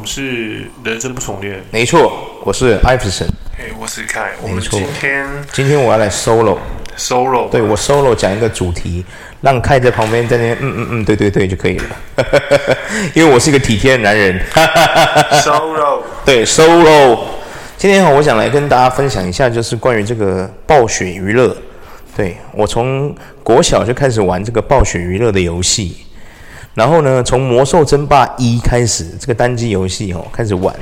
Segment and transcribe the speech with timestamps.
[0.00, 1.62] 我们是人生不重练。
[1.70, 3.28] 没错，我是艾弗森。
[3.54, 4.30] 嘿，我是凯。
[4.42, 4.48] 没错。
[4.48, 6.56] 我们今天今天我要来 solo。
[6.96, 7.50] solo。
[7.50, 9.04] 对，我 solo 讲一个主题，
[9.42, 11.84] 让凯在旁边在那边嗯嗯嗯，对对对就可以了。
[13.12, 14.40] 因为我是一个体贴的男人。
[15.44, 16.00] solo。
[16.24, 17.18] 对，solo。
[17.76, 21.54] 今天哈，我想来跟大家分享一下，就是关于这个暴雪娱乐。
[22.16, 26.06] 对，我从国小就开始玩这个暴雪娱乐的游戏。
[26.74, 30.74] 然后呢，从《魔兽争霸一》开始，这个单机游戏哦，开始玩，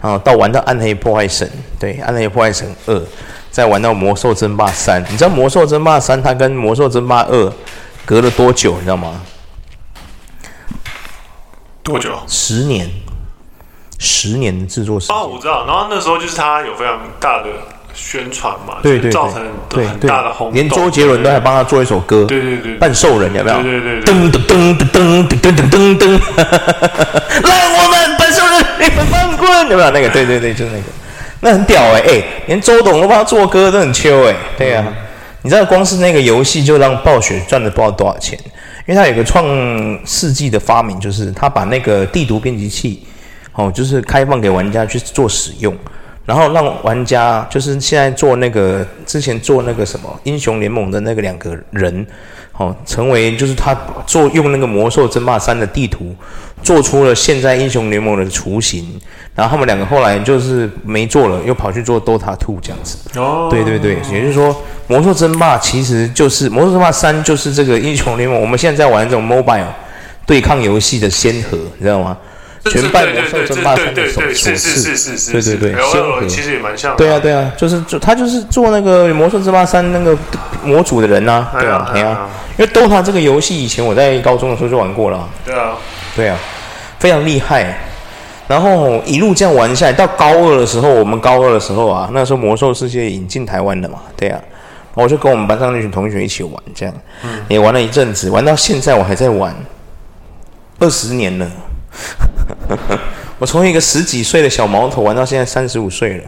[0.00, 1.46] 然后到玩到《暗黑破坏神》，
[1.78, 2.94] 对，《暗黑破坏神二》，
[3.50, 5.02] 再玩到《魔兽争霸三》。
[5.10, 7.36] 你知道《魔兽争霸三》它跟《魔兽争霸二》
[8.06, 8.74] 隔了多久？
[8.76, 9.20] 你知道吗？
[11.82, 12.16] 多久？
[12.28, 12.88] 十年，
[13.98, 15.16] 十年的制作时间。
[15.16, 15.66] 哦，我知道。
[15.66, 17.50] 然后那时候就是它有非常大的。
[17.94, 23.62] 宣传嘛，对对，造成很大的轰动，连周杰伦都还帮他做一首歌，对对对，半兽人有没有？
[23.62, 26.10] 对对对，噔噔噔噔噔噔噔噔噔，
[27.48, 29.90] 来我们半兽人，你们翻滚有没有？
[29.90, 30.84] 那个对对对，就是那个，
[31.40, 34.84] 那很屌哎哎，连周董都帮他做歌，都很秋哎，对呀，
[35.42, 38.38] 你知道光是那个游戏就让暴雪赚了不知道多少钱，
[38.86, 39.46] 因为他有个创
[40.04, 43.06] 世纪的发明，就是他把那个地图编辑器，
[43.52, 45.72] 哦，就是开放给玩家去做使用。
[46.26, 52.06] 然后让玩家就是现在做那个之前做那个什么英雄联盟的那个两个人，
[52.56, 56.14] 哦，成为就是他做用那个魔兽争霸三的地图，
[56.62, 58.98] 做出了现在英雄联盟的雏形。
[59.34, 62.98] 然后他们两个后来就是没做了，又跑去做 Dota Two 这样子。
[63.18, 64.54] 哦，对对对，也就是说
[64.86, 69.66] 魔兽争霸其实就是魔兽争霸三就是这个英雄联盟我们现在在玩这种 mobile
[70.24, 72.16] 对抗游戏的先河，你知道吗？
[72.70, 76.96] 全败魔兽争霸三的首首次，对对对，先河其实也蛮像。
[76.96, 80.16] 对啊对啊，就是就他就是做那个魔兽争霸三那个
[80.64, 82.28] 模组的人呐，对啊对啊。
[82.56, 85.28] 因为 DOTA 这个游戏以前我在高中的时候就玩过了。
[85.44, 85.72] 对啊
[86.14, 86.38] 对啊，
[86.98, 87.76] 非常厉害。
[88.46, 94.40] 然后一路这样玩下来，到高二的时候，我们高二的时候啊，那时候魔兽世界引进台湾了嘛，对啊。
[94.94, 96.94] 我就跟我们班上那群同学一起玩，这样
[97.48, 99.52] 也玩了一阵子，玩到现在我还在玩，
[100.78, 101.50] 二十年了。
[103.38, 106.24] 我从一个十几岁的小毛头玩到现在三十五岁了，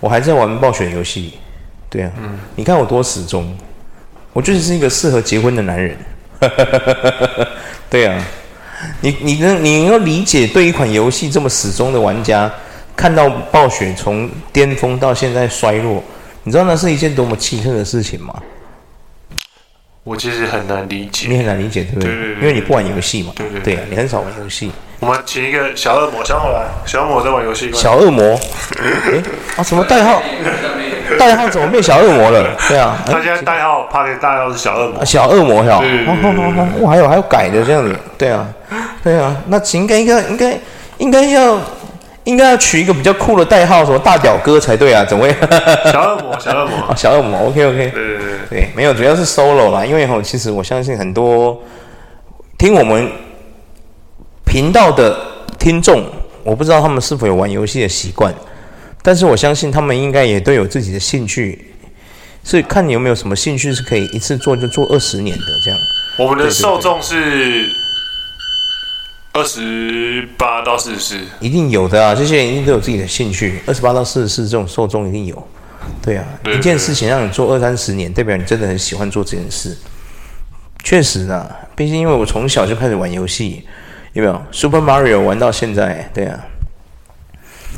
[0.00, 1.34] 我还在玩暴雪游戏。
[1.88, 3.56] 对啊，嗯、你看我多始终，
[4.32, 5.96] 我就是一个适合结婚的男人。
[7.90, 8.24] 对啊，
[9.00, 12.50] 你你能你要理解对一款游戏这么始终的玩家，
[12.96, 16.02] 看到暴雪从巅峰到现在衰落，
[16.44, 18.40] 你知道那是一件多么奇特的事情吗？
[20.02, 22.08] 我其实很难理解，你很难理解，对不对？
[22.08, 23.32] 对对对对，因为你不玩游戏嘛。
[23.36, 24.70] 对对，对，对啊，你很少玩游戏。
[25.00, 27.72] 我们请一个小恶魔，小恶魔来，小恶魔在玩游戏。
[27.72, 28.38] 小恶魔，
[28.78, 29.22] 哎
[29.56, 30.22] 啊，什么代号？
[31.18, 32.46] 代号怎么变小恶魔了？
[32.68, 35.04] 对啊，他现在代号，他的代号是小恶魔。
[35.04, 35.76] 小恶魔，小。
[35.78, 38.46] 好好好好，我，还有还有改的这样子，对啊，
[39.02, 40.58] 对啊，那应该应该应该
[40.98, 41.58] 应该要。
[42.24, 45.02] 应该要取一个比较酷的代号，什么大表哥才对啊？
[45.02, 45.34] 怎么样？
[45.90, 47.48] 小恶魔，小恶魔，哦、小恶魔。
[47.48, 47.76] OK OK。
[47.76, 49.84] 对对对对，没有，主要是 solo 啦。
[49.84, 51.58] 因为吼，其实我相信很多
[52.58, 53.10] 听我们
[54.50, 55.16] 频道的
[55.60, 56.04] 听众，
[56.42, 58.34] 我不知道他们是否有玩游戏的习惯，
[59.00, 61.72] 但是我相信他们应该也都有自己的兴趣，
[62.42, 65.78] 所以看你有没有什么兴趣是可以一次做就做二十年的这样。
[66.18, 67.70] 我们的受众是。
[69.32, 72.12] 二十八到四十四，一定有的啊！
[72.12, 73.60] 这些人一定都有自己的兴趣。
[73.64, 75.48] 二十八到四十四这种受众一定有，
[76.02, 76.24] 对啊。
[76.42, 79.78] 对对对，一件事情让你做二三十年，代表你真的很喜欢做这件事。
[80.82, 83.64] 确实啊，毕竟因为我从小就开始玩游戏，
[84.12, 86.38] 有没有？Super Mario 玩到现在，对啊。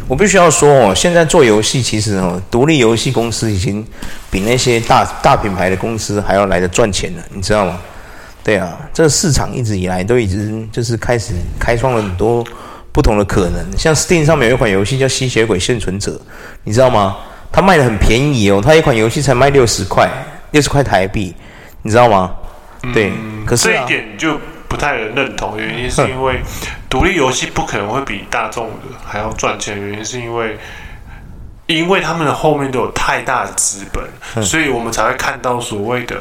[0.08, 3.86] 我必须要说哦，现在做游戏其实哦，独立游戏公司已经
[4.30, 7.78] 比那些大大品牌的公司还要来的赚钱了，你知道吗？
[8.42, 12.44] 对啊，这个市场一直以来都一直就是开始开创了很多
[12.90, 13.64] 不同的可能。
[13.78, 16.12] 像 Steam 上面有一款游戏叫《吸血鬼幸存者》，
[16.64, 17.16] 你知道吗？
[17.52, 20.10] 它卖的很便宜哦，它一款游戏才卖六十块，
[20.50, 21.34] 六十块台币，
[21.82, 22.34] 你知道吗？
[22.92, 24.40] 对，嗯、可是、啊、这一点就
[24.72, 25.58] 不太能认同。
[25.58, 26.40] 原因是因为
[26.88, 30.56] 独立游戏不可能会比大众的还要赚钱，原因是因为
[31.66, 36.16] 因为他们的后面都有太大的资本，所以我们才会看到所谓的。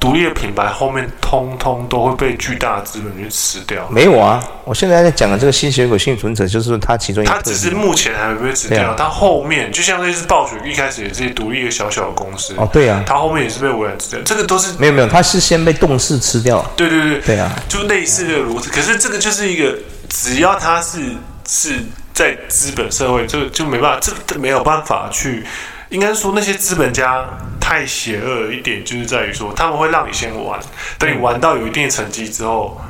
[0.00, 3.86] 独立的品牌后面通通都会被巨大的资本去吃掉。
[3.90, 7.32] 没有啊，我现在在讲的这个吸血鬼幸存者，就是它其中一个。
[7.32, 12.54] 它只是目前还没被吃掉，它、啊、后面就像类似暴雪一开始也是独立的小小的公司。
[12.56, 14.20] 哦，对啊，它后面也是被微软吃掉。
[14.24, 16.64] 这个都是没有没有，它是先被动视吃掉。
[16.74, 18.70] 对对对对啊，就类似的如此。
[18.70, 19.76] 可是这个就是一个，
[20.08, 20.98] 只要它是
[21.46, 21.74] 是
[22.14, 25.44] 在资本社会，就就没办法，这没有办法去。
[25.90, 27.24] 应该说那些资本家
[27.60, 30.58] 太邪恶一点，就是在于说他们会让你先玩，
[30.98, 32.80] 等你玩到有一定的成绩之后，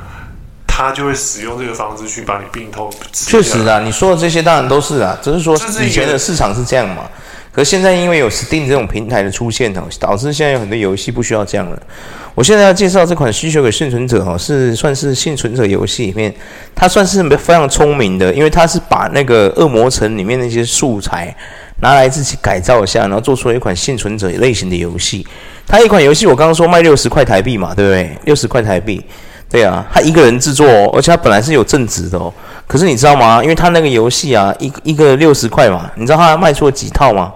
[0.67, 2.91] 他就会使用这个方式去把你病痛。
[3.11, 7.09] 确实啊，你说的这些当然都是啊，只是说以前的市场是这样嘛。
[7.53, 11.77] 可是现在因为有 Steam 这种平台的出现哦，导致现在有很多游戏不需要这样了。
[12.33, 16.33] 我现在要介绍这款《吸血鬼幸存者》哦，是算是幸存者游戏里面，
[16.73, 21.35] 它算是非常聪明的，因为它是把那个恶魔城里面那些素材
[21.81, 25.25] 拿来自己改造一下，然后做出了一款幸存者类型的游戏。
[25.67, 28.17] 它一款游戏我刚刚说卖六十块台币嘛，对不对？
[28.25, 29.03] 六十块台币，
[29.49, 32.33] 对啊，他一个人制作，而且他本来是有正职的哦。
[32.67, 33.41] 可是你知道吗？
[33.43, 37.31] 因为他那个游戏啊，一一个六十块嘛，你知道他卖出了几套吗？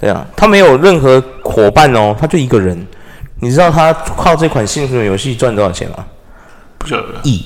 [0.00, 2.86] 对啊，他没有任何伙伴哦，他就一个人。
[3.40, 6.04] 你知道他靠这款幸存者游戏赚多少钱吗？
[6.78, 7.06] 不晓得。
[7.22, 7.44] 亿。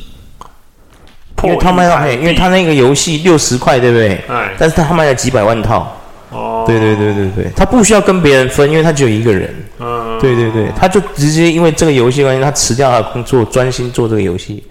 [1.42, 4.14] 因为他卖到嘿，因为他那个游戏六十块，对不对？
[4.28, 4.52] 哎。
[4.56, 5.94] 但是他卖了几百万套。
[6.34, 6.64] 哦。
[6.66, 9.54] 对对对对对，他不需要跟别人分，因为他只有一个人。
[9.78, 10.18] 嗯。
[10.20, 14.62] 对对对，他就直接因为这个游戏关系，他辞掉他的工作，专心做这个游戏。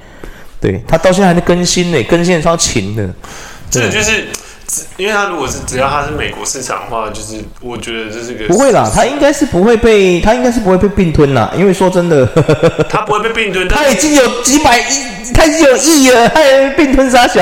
[0.59, 3.09] 对，他到现在还在更新呢，更新的超勤的。
[3.69, 4.25] 这就是。
[4.97, 12.25] 因为他如果是只要他是美国市场的话，就是我觉得这是个不会啦，他应该是不会被他应该是不会被并吞啦，因为说真的，
[12.89, 17.41] 他不会被并吞， 他已经有几百亿，他已经有亿了，他还并吞杀小，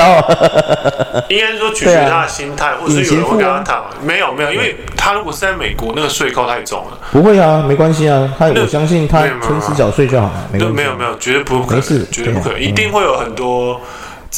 [1.28, 13.80] 应该是说取决他的心态，啊、或者是有人会跟他谈，没有没有，因为他如果是在美国，那个税扣太重了，不会啊，没关系啊，他我相信他存时缴税就好了，没有没有，绝对不可能，绝对不可能，一定会有很多。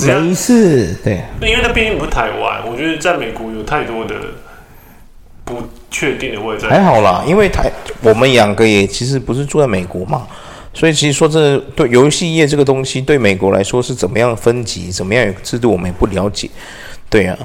[0.00, 4.14] 没事，对，因为它毕竟不是台湾，我觉得在美国有太多的
[5.44, 6.66] 不确定的位置。
[6.66, 7.70] 还好啦，因为台
[8.02, 10.26] 我们两个也其实不是住在美国嘛，
[10.72, 16.50] 所以其实说这对游戏业这个东西，对美国来说是怎么样分级，怎么样有制度，我们也不了解。
[17.08, 17.38] 对啊，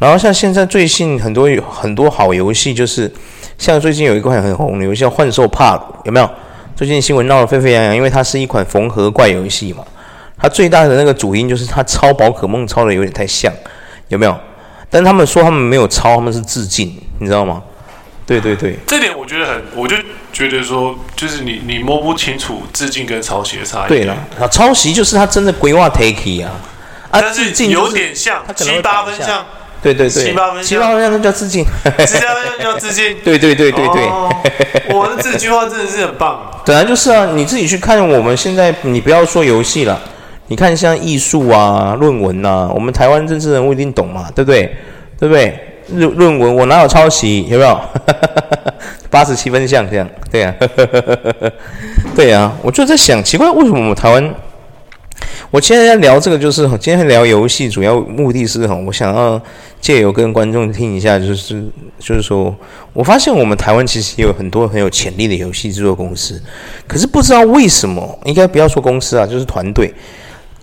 [0.00, 3.08] 然后像现在最近很多有很多好游戏，就是
[3.56, 6.28] 像最近有一款很红的游戏叫《幻兽帕鲁》，有没有？
[6.74, 9.84] 最近新闻闹得沸沸扬扬，因为它是一款缝合怪游戏嘛。
[10.42, 13.52] 它最大的那个主因就是它抄宝可梦抄的有点太像，
[14.08, 14.36] 有没有？
[14.90, 17.62] 但他们说他们没有抄，他们是致敬，你知道吗？
[18.26, 19.96] 对对对，这点我觉得很，我就
[20.32, 23.88] 觉得说，就是你你摸不清楚致敬跟抄袭的差异。
[23.88, 26.50] 对了，啊，抄袭就是他真的规划 take 啊，
[27.10, 29.44] 啊，但是有点像，他七八分像，
[29.82, 34.30] 对对对，七八分七八分像那叫致敬，七八分像叫致敬， 对对对对对，哦，
[34.90, 40.00] 我的这句话真的是很棒， 本来就是啊，你自己去看我们现在，你不要说游戏了。
[40.52, 44.70] 你看，像艺术啊、论文啊，我们台湾政治人物一定懂嘛，对不对？
[45.18, 45.58] 对不对？
[45.94, 47.46] 论论文我哪有抄袭？
[47.48, 47.80] 有没有？
[49.08, 50.68] 八十七分像这样，对呀、啊，
[52.14, 52.52] 对呀、啊。
[52.62, 54.34] 我就在想，奇怪，为什么我们台湾？
[55.50, 59.40] 我今天在聊这个，就是今天聊游戏，主要目的是哈，我想要
[59.80, 61.64] 借由跟观众听一下，就是
[61.98, 62.54] 就是说，
[62.92, 66.38] 我发现我们台湾其实有很多很有潜力的游戏制作公司，
[66.86, 69.90] 可是不知道为什么，应该不要说公司啊，就是团队。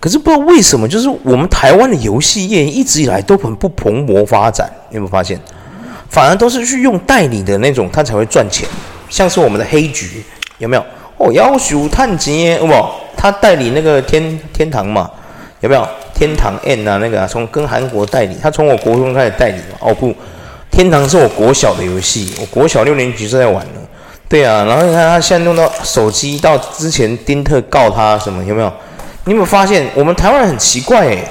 [0.00, 5.38] 可是不知道为什么，就是我们台湾的游戏业一直以来都很不蓬勃发展，你有没有发现？
[6.08, 8.66] 反而都是去用代理的那种，他才会赚钱。
[9.10, 10.24] 像是我们的黑橘，
[10.58, 10.84] 有没有？
[11.18, 12.74] 哦，要求探级，有不？
[13.16, 15.10] 他代理那个天天堂嘛，
[15.60, 15.86] 有没有？
[16.14, 19.76] 天堂 N 啊，那个啊从、跟韩国代理，他从我国中开始代理嘛。
[19.80, 20.14] 哦不，
[20.70, 23.72] 天堂是我国小的游戏，我国小六年级就在玩了。
[24.28, 28.72] 对啊，然后你看他现在弄到手机，到之前丁特告他什么，有没有？
[29.30, 31.24] 你有没有发现，我们台湾人很奇怪诶，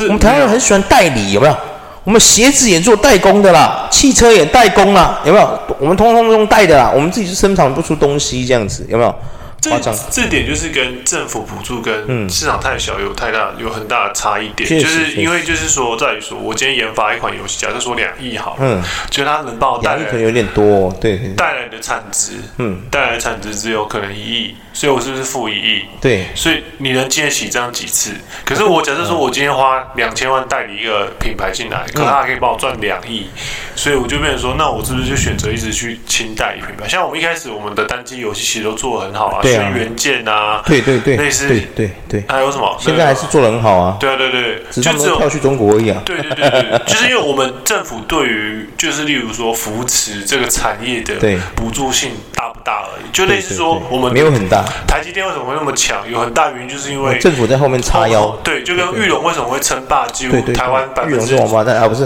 [0.00, 1.56] 我们台湾人很喜欢代理，有没有？
[2.04, 5.58] 我们鞋子也做代工的啦，汽车也代工啦，有没有？
[5.78, 9.14] 我们通通用代的啦，我们自己是生产不出东西这样子，有没有？
[9.58, 9.70] 这
[10.10, 25.82] 这点就是跟政府补助跟市场太小有太大有很大的差异点，就是因为就是说在于说，我今天研发一款游戏，假设说两亿好，嗯，就它能帮我带来可能有点多，对，带来的产值，嗯，带来的产值只有可能一亿，所以我是不是负一亿？
[26.02, 28.10] 对，所以你能经得起这样几次？
[28.44, 33.26] 可是我假设说我今天花两千万代理一个品牌进来，可能它可以帮我赚两亿，
[33.74, 36.86] 所以我就变成说，那我是不是就选择一直去轻代理品牌？
[36.86, 39.40] 像我们一开始我们的单机游戏其实都做的很好啊。
[39.42, 42.76] 轩辕剑啊，对对对，类似，对对对，还有什么？
[42.78, 43.96] 现在还是做的很好啊。
[43.98, 46.02] 对啊，对对，只有跳去中国而已啊。
[46.04, 51.14] 对对对对， 就是因为我们政府对于，就是例如说扶持这个产业的
[51.54, 53.06] 补助性大不大而已。
[53.10, 54.65] 就类似说，我们没有很大。
[54.86, 56.08] 台积电为什么会那么强？
[56.10, 58.28] 有很大原因就是因为政府在后面插腰。
[58.42, 61.36] 对，就跟裕隆为什么会称霸几乎台湾百分之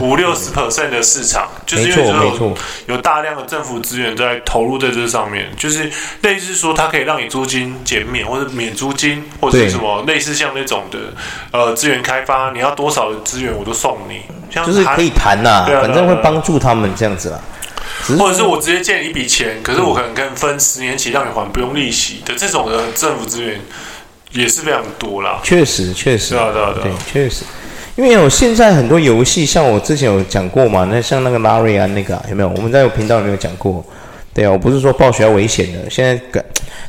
[0.01, 5.91] 五六十 percent 的市场，就是因为有有大量的政府资源在投入在这上面，就是
[6.23, 7.71] 类似说它可以让你租金。
[7.85, 10.99] 减免或者免租金，或者是什么类似像那种的，
[11.51, 17.41] 呃，资源开发，你要多少的资源我都送你，像就是可以谈呐、反正会帮助他们这样子啊。
[18.19, 23.61] 或者是我直接借你一笔钱，可是我可能跟分十年期让你还不用利息的这种的政府资源，
[24.33, 25.41] 也是非常多啦。
[25.43, 27.45] 确实，确实，对啊，对啊，对，确实。
[27.97, 32.49] 因为有现在很多游戏，像我之前有讲过嘛，那像那个拉瑞安那个、啊、有没有？
[32.49, 33.85] 我们在我频道里面有讲过。
[34.33, 36.43] 对啊，我不是说暴雪要危险的，现在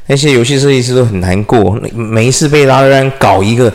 [0.06, 3.72] 那些游戏设计师都很难过，没事被拉瑞安搞一个，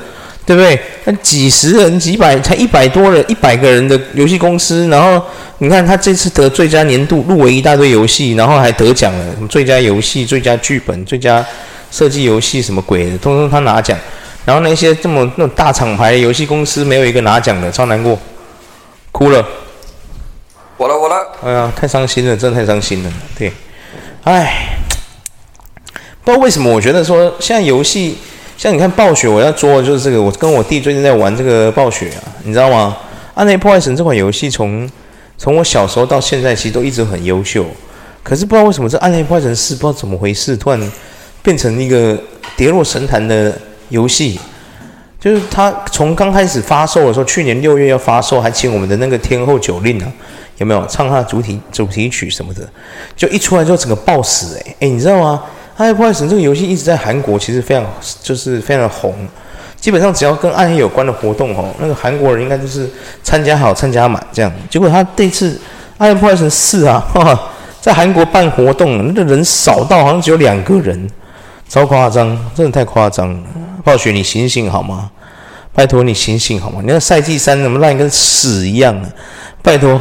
[0.47, 0.81] 对不对？
[1.05, 5.21] 那几十人、几百，才一百多人、一百个人的游戏公司，然后
[5.59, 11.45] 你看他这次得最佳年度入围一大堆游戏，然后还得奖了，什么最佳游戏、最佳剧本、最佳
[11.91, 13.99] 设计游戏什么鬼的，通通他拿奖。
[14.45, 18.17] 然后那些这么那种大厂牌的游戏公司没有一个拿奖的，超难过，
[19.11, 19.45] 哭了。
[20.77, 23.11] 我了我了，哎呀，太伤心了，真的太伤心了。
[23.37, 23.51] 对，
[24.23, 24.77] 哎，
[26.23, 28.19] 不知道为什么，我觉得说现在游戏，
[28.57, 30.21] 像你看暴雪，我要做的就是这个。
[30.21, 32.97] 我跟我弟最近在玩这个暴雪啊，你知道吗？
[33.35, 34.89] 《暗黑破坏神》这款游戏从
[35.37, 37.67] 从我小时候到现在，其实都一直很优秀。
[38.23, 40.93] 可是不知道为什么这《暗黑破坏神四》不知道怎么回事，突然
[41.43, 42.19] 变成一个
[42.57, 43.55] 跌落神坛的
[43.91, 44.41] 游戏。
[45.21, 50.11] 就是他从刚开始发售的时候，去年六月要发售，还请我们的那个天后九令啊。
[50.57, 52.67] 有没有唱他的主题主题曲什么的？
[53.15, 55.43] 就一出来之后整个爆死哎哎，你知道吗？
[55.77, 57.85] 《暗黑破坏神》这个游戏一直在韩国其实非常
[58.23, 59.15] 就是非常的红，
[59.79, 62.89] 基本上只要跟暗黑有关的活动哦，那个韩国人应该就是
[63.23, 64.53] 参加好参加满这样。
[64.71, 65.51] 结果他这次
[65.99, 67.41] 《暗黑破坏神四》啊，哈哈，
[67.81, 71.09] 在韩国办活动，那个人少到好像只有两个人，
[71.69, 73.41] 超夸张，真的太夸张了。
[73.85, 75.11] 暴雪，你醒醒好吗？
[75.75, 76.81] 拜托你醒醒好吗？
[76.83, 79.09] 你看赛季三怎么烂跟屎一样啊？
[79.63, 80.01] 拜托。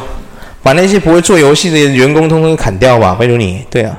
[0.63, 3.63] 把那些不会做游戏的员工通通砍掉吧，拜托你。
[3.69, 3.95] 对啊，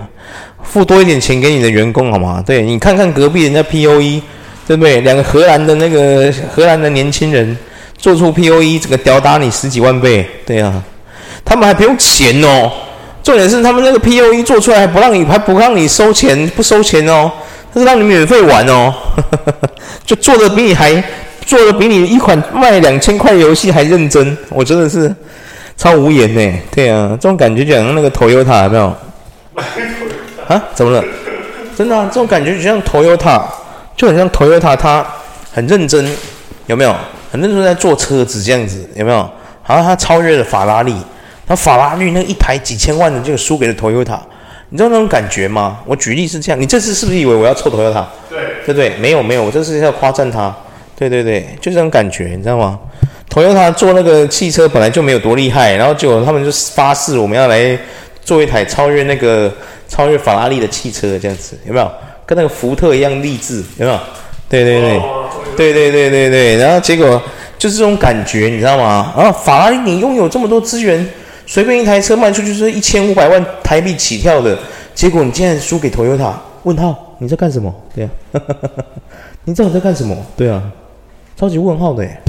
[0.68, 2.42] 付多一点钱给你的员工好吗？
[2.44, 4.20] 对，你看看隔壁人家 POE，
[4.66, 5.00] 对不对？
[5.00, 7.56] 两个荷兰的那个荷兰的年轻人
[7.96, 10.28] 做出 POE，这个吊打你十几万倍。
[10.44, 10.82] 对啊，
[11.44, 12.70] 他们还不用钱哦。
[13.22, 17.30] 重点是他们那个 POE 做出来还不让你，还不让你收钱，不收钱哦，
[17.72, 18.92] 他是让你免费玩哦。
[20.04, 21.02] 就做的比你还
[21.44, 25.14] 做的比你一款卖两千块的游戏还认真，我真的是。
[25.78, 28.96] 超无言呢，对啊，这种感觉就像那个 Toyota 有没有？
[30.48, 30.62] 啊？
[30.74, 31.04] 怎么了？
[31.76, 33.42] 真的啊，这种感觉就像 Toyota，
[33.96, 35.06] 就很像 Toyota，他
[35.52, 36.10] 很认真，
[36.66, 36.94] 有没有？
[37.30, 39.18] 很认真在做车子这样子，有没有？
[39.62, 40.94] 好像他超越了法拉利，
[41.46, 44.18] 他法拉利那一台几千万的就输给了 Toyota，
[44.70, 45.78] 你知道那种感觉吗？
[45.84, 48.04] 我举例是这样，你这次是不是以为我要臭 Toyota？
[48.30, 48.96] 对，对不对？
[48.98, 50.54] 没有没有，我这次要夸赞他，
[50.96, 52.78] 对对对，就这种感觉，你知道吗
[53.28, 57.78] ？Toyota 做那个汽车本来就没有多厉害，然后结果他们就发誓我们要来
[58.26, 59.50] 做一台超越那个
[59.88, 61.88] 超越法拉利的汽车，这样子有没有？
[62.26, 63.98] 跟那个福特一样励志，有没有？
[64.48, 65.00] 对对对，
[65.56, 67.22] 对对对对对，然后结果
[67.56, 69.14] 就是这种感觉，你知道吗？
[69.16, 71.08] 然后法拉利你拥有这么多资源，
[71.46, 74.58] 随便一台车卖出去是一千五百万台币起跳的，
[74.92, 76.32] 结果你竟然输给 Toyota？
[76.64, 77.16] 问号？
[77.20, 77.72] 你在干什么？
[77.94, 78.10] 对啊，
[79.44, 80.16] 你知道你在干什么？
[80.36, 80.60] 对啊，
[81.36, 82.20] 超级问号的耶。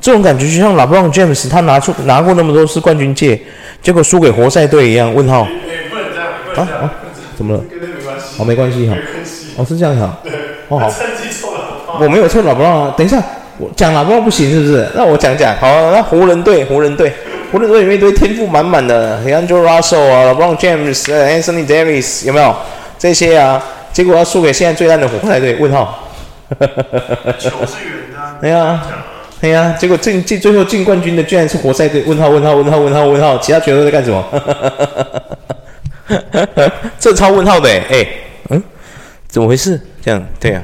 [0.00, 3.38] 这种感觉就像 LeBron James，他拿出拿过那么多次冠军戒，
[3.82, 5.14] 结果输给活塞队一样。
[5.14, 5.42] 问号？
[6.56, 6.90] 啊啊？
[7.36, 7.62] 怎么了？
[8.38, 8.96] 哦，没关系哈。
[9.56, 10.18] 哦，是这样哈。
[10.68, 10.90] 哦好。
[12.00, 12.94] 我没有错拉布朗啊。
[12.96, 13.22] 等一下，
[13.58, 14.88] 我讲拉布朗不行是不是？
[14.94, 15.54] 那我讲讲。
[15.56, 17.12] 好，那湖人队，湖人队，
[17.52, 22.56] 湖人队里面一堆天赋满满的，D'Angelo Russell 啊，拉布朗詹姆斯，Anthony Davis 有没有
[22.98, 23.62] 这些啊？
[23.92, 25.56] 结果要输给现在最烂的活塞队。
[25.56, 26.08] 问号？
[27.38, 28.40] 球是圆的。
[28.40, 28.82] 对啊。
[29.40, 32.02] 哎呀，结果进进最后进冠军的居然是活塞队！
[32.02, 34.22] 问号问号问号问号问号，其他球队在干什么？
[36.98, 38.06] 这超问号的哎、
[38.50, 38.62] 嗯，
[39.28, 39.80] 怎么回事？
[40.04, 40.62] 这样对啊。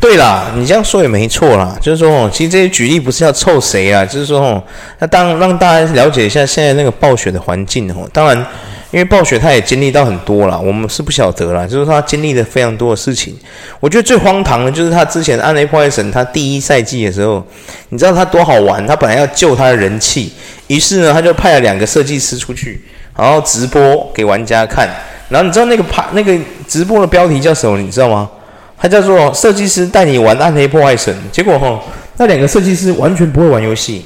[0.00, 4.62] 对啦，你这样说也没错啦，就是说哦，其实这些举例不是要凑谁啊，就是说哦，
[4.98, 8.46] 那当让大家了解一下现在那个暴雪的环境哦，当然。
[8.94, 13.36] 因为暴雪他也经历到很多了，我们是不晓得啦，就是他经历了非常多的事情。
[13.80, 17.44] 我觉得最荒唐的，就是他之前《暗黑破坏神》他第一赛季的时候，
[17.88, 18.86] 你知道他多好玩？
[18.86, 20.32] 他本来要救他的人气，
[20.68, 22.84] 于是呢，他就派了两个设计师出去，
[23.16, 24.88] 然后直播给玩家看。
[25.28, 26.32] 然后你知道那个拍那个
[26.68, 27.76] 直播的标题叫什么？
[27.78, 28.30] 你知道吗？
[28.78, 31.12] 他叫做“设计师带你玩暗黑破坏神”。
[31.32, 31.82] 结果哈，
[32.18, 34.04] 那两个设计师完全不会玩游戏，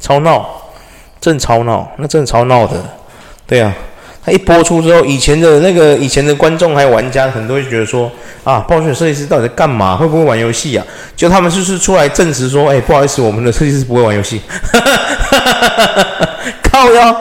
[0.00, 0.44] 超闹，
[1.20, 2.84] 真超闹，那真超闹的，
[3.46, 3.72] 对啊。
[4.26, 8.10] 他一播出之后，以前的那个以前的观众还有玩家，很多会觉得说
[8.42, 9.96] 啊，暴雪设计师到底在干嘛？
[9.96, 10.84] 会不会玩游戏啊？
[11.14, 14.40] 就他们就是出来证实说，哎，不好意思，我们的设计师不会玩游戏。
[16.72, 17.16] 靠呀，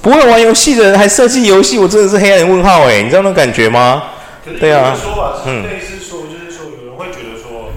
[0.00, 4.04] 不会玩游戏的人还设计游戏，我真的是黑暗问号哎，你知道那种感觉吗？
[4.60, 7.72] 对啊，说法是类似说，就是说有人会觉得说，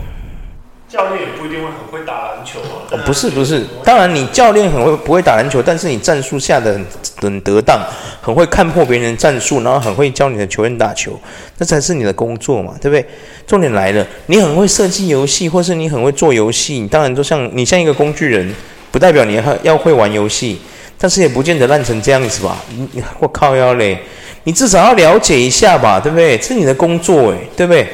[0.88, 2.71] 教练也不一定会很会打篮球啊。
[2.92, 6.86] 哦，不是不是，当然你教练很会不会打篮球，但是你战术下的很
[7.22, 7.80] 很得当，
[8.22, 11.18] 很会看破别人的战术，然后很会教你的球员打球，
[11.58, 13.06] 那才是你的工作嘛，对不对？
[13.48, 18.54] 重点来了，你很会设计游戏，或是你很会做游戏，你当然就像你像一个工具人，
[18.92, 20.60] 不代表你要要会玩游戏，
[20.98, 22.58] 但是也不见得烂成这样子吧？
[22.76, 23.98] 你我靠腰嘞，
[24.44, 26.38] 你至少要了解一下吧，对不对？
[26.38, 27.88] 这是你的工作诶，对不对？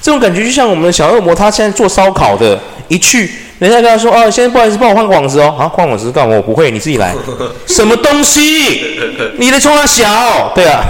[0.00, 6.34] 这种感觉就像我们的小恶魔，他现在做烧烤的，一去，人家跟他说：“哦，现在不好意思，帮我换个网子哦。”啊，换网子干嘛？
[6.34, 7.14] 我不会，你自己来。
[7.66, 8.98] 什么东西？
[9.38, 10.52] 你的冲他小？
[10.54, 10.82] 对啊。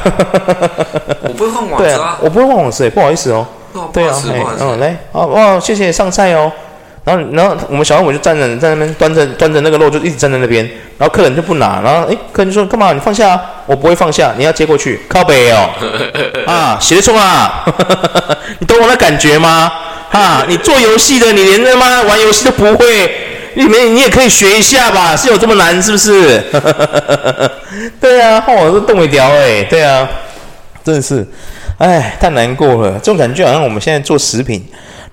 [1.23, 2.19] 我不会换网子啊。
[2.23, 3.47] 我不会换网子，不好意思哦。
[3.93, 4.15] 对啊，
[4.61, 6.51] 嗯，来，哦哦，谢谢上菜哦。
[7.05, 10.65] 然后，然后我们小恶魔就站着在那边端着端着那个肉，就一直站在那边。
[10.97, 12.93] 然后客人就不拿，然后哎，客人就说：“干嘛？
[12.95, 15.69] 你放下啊！”我不会放下，你要接过去，靠北哦。
[16.47, 17.63] 啊，写错啊！
[18.59, 19.71] 你懂我的感觉吗？
[20.15, 23.11] 啊，你做游戏的，你连他妈玩游戏都不会，
[23.55, 25.17] 你没你也可以学一下吧？
[25.17, 26.41] 是有这么难是不是？
[28.01, 30.09] 对啊，换我是动一条哎，对啊，
[30.85, 31.27] 真的是，
[31.79, 32.93] 哎，太难过了。
[32.93, 34.65] 这种感觉好像我们现在做食品。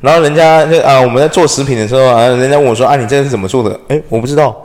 [0.02, 3.80] 然后人家那啊，我们在做食品的时候啊，人家问我说啊，你这是怎么做的？
[3.88, 4.56] 哎，我不知道，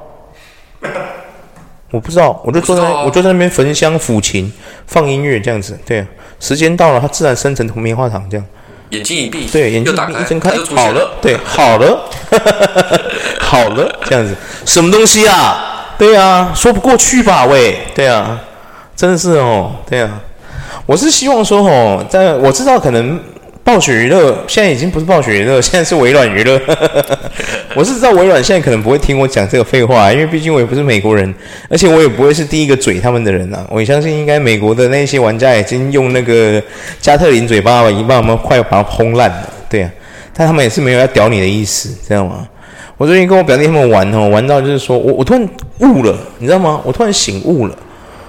[1.91, 4.53] 我不知道，我就坐在，我，我就在那边焚香抚琴，
[4.87, 5.79] 放音乐这样子。
[5.87, 6.07] 对啊，
[6.41, 8.47] 时间到了，它自然生成棉花糖这样。
[8.91, 12.09] 眼睛一闭，对，眼睛一闭一睁开，好了，对，好了，
[13.41, 15.87] 好了，这样子，什么东西啊？
[15.99, 17.47] 对啊，说不过去吧？
[17.47, 18.39] 喂，对啊，
[18.95, 20.11] 真的是哦，对啊，
[20.87, 23.21] 我是希望说哦，在我知道可能。
[23.67, 26.57] 暴雪娱乐现在已经不是暴雪娱乐， 现在是微软娱乐。
[27.75, 31.35] 我是知道微软现在可能不会听我讲这个废话，因为毕竟我也不是美国人，
[31.69, 33.67] 而且我也不会是第一个嘴他们的人啊。
[33.69, 36.63] 我相信应该美国的那些玩家已经用那个
[37.01, 39.91] 加特林嘴巴已经把我们快把它轰烂了，对啊。
[40.33, 42.47] 但他们也是没有要屌你的意思，知道吗？
[42.97, 45.49] 我最近跟我表弟他们玩哦，玩到就是说我我突然
[45.81, 46.81] 悟了，你知道吗？
[46.85, 47.77] 我突然醒悟了，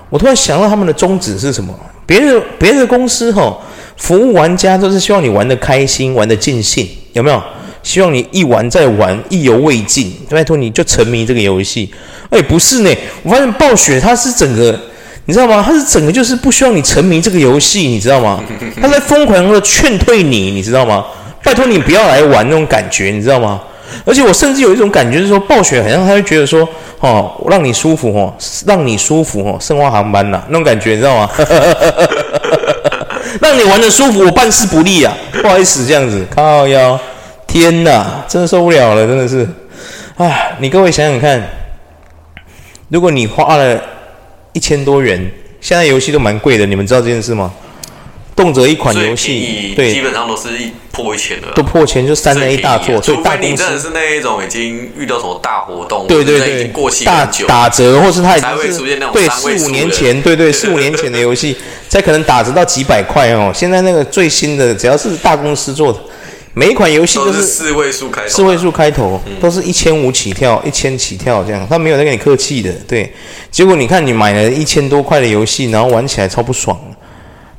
[0.09, 1.71] 我突然想到他们的宗旨是什么？
[2.07, 3.55] 别的别的公司哈。
[3.97, 7.41] 服务玩家都是希望你玩得开心，玩得尽兴，有没有？
[7.83, 10.13] 希望你一玩再玩，意犹未尽。
[10.29, 11.89] 拜托你就沉迷这个游戏。
[12.29, 12.89] 哎，不是呢，
[13.23, 14.77] 我发现暴雪它是整个，
[15.25, 15.63] 你知道吗？
[15.65, 18.43] 它是整个就是不希望你沉迷这个游戏，你知道吗？
[18.81, 21.05] 它在疯狂的劝退你，你知道吗？
[21.43, 23.61] 拜托你不要来玩那种感觉，你知道吗？
[24.03, 26.67] 而且我甚至有一种感觉，就是说暴雪好像他会觉得说，
[26.99, 28.33] 哦，让你舒服哦，
[28.65, 31.29] 让你舒服哦，圣花航班呐，那种感觉，你知道吗？
[33.41, 35.13] 让你玩的舒服，我办事不利啊！
[35.41, 36.99] 不好意思，这样子靠腰，
[37.45, 39.47] 天哪，真的受不了了，真的是，
[40.17, 40.57] 啊！
[40.59, 41.41] 你各位想想看，
[42.89, 43.81] 如果你花了
[44.53, 45.29] 一千多元，
[45.61, 47.53] 现在游戏都蛮贵的，你们知道这件事吗？
[48.37, 61.57] 动辄一款游戏，对，基本上都是一破一千的，都破千就三 A 大作，除非你真的是那一种已经遇到什么大活动，对对对，过期大打折，或是它才会出现那种对四五年前，对对四五年前的 游戏，
[61.89, 63.51] 才可能打折到几百块哦。
[63.51, 65.99] 现在那个最新的，只要是大公司做的，
[66.53, 72.71] 每一款游戏都是四位数开头，四位数开头都是一千五起跳，一千起跳这样，他没有在跟你客气的。
[72.87, 73.11] 对，
[73.49, 76.79] 结果你看你买了一千多块的游戏，然后玩起来超不爽，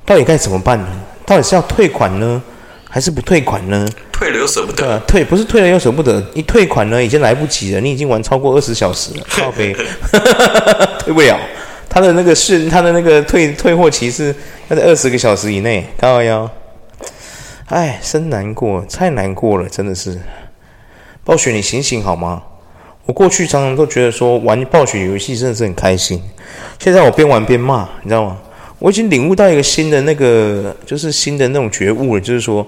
[0.08, 0.88] 到底该怎么办呢？
[1.26, 2.42] 到底是要退款呢，
[2.88, 3.86] 还是不退款呢？
[4.10, 4.86] 退了又舍不得。
[4.86, 9.74] 呃，退不是退了又舍不得，一退款呢已经来不及了，你已经玩超过二十小时了， 靠北，
[11.04, 11.38] 退不了。
[11.90, 14.34] 他的那个是他的那个退退货期是
[14.68, 16.50] 要在二十个小时以内，高腰。
[17.66, 20.18] 哎，真难过，太难过了，真的是。
[21.22, 22.42] 暴雪，你醒醒好吗？
[23.04, 26.22] 我过去常常都觉得说玩暴雪游戏真的是很开心，
[26.78, 28.38] 现在我边玩边骂，你知道吗？
[28.78, 32.66] 我已经领悟到一个新的那个，就是新的那种觉悟了，就是说，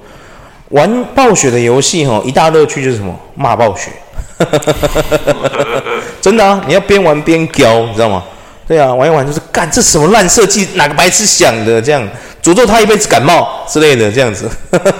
[0.70, 3.14] 玩暴雪的游戏哈，一大乐趣就是什么？
[3.34, 3.90] 骂暴雪，
[6.20, 6.62] 真的啊！
[6.66, 8.24] 你要边玩边飙，你知道吗？
[8.66, 11.80] 对啊，玩一玩就是干这什么烂设计，哪个白痴想的？
[11.80, 12.02] 这样
[12.42, 14.48] 诅咒他一辈子感冒之类的，这样子，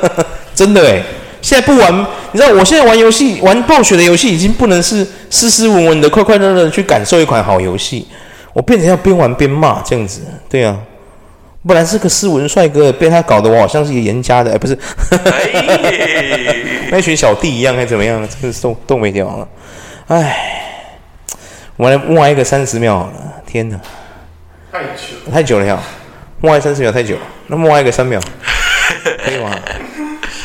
[0.55, 1.03] 真的诶。
[1.43, 8.07] 现在不玩，你知道，我现在玩游戏，玩暴雪的游戏已经不能是斯斯文文的、快快乐乐的去感受一款好游戏，
[8.53, 10.79] 我变成要边玩边骂这样子，对啊。
[11.67, 14.77] 本来是个斯文帅哥，被他搞得我好像是一个严家的，哎，不是，
[16.91, 18.27] 那群小弟一样，还怎么样？
[18.41, 19.47] 真是动动没掉了，
[20.09, 20.63] 哎，
[21.77, 23.13] 我来默哀个三十秒好了，
[23.47, 23.79] 天哪，
[24.73, 25.79] 太久太久了呀，
[26.41, 27.17] 默哀三十秒太久，
[27.49, 28.19] 那默哀个三秒，
[29.23, 29.51] 可以吗？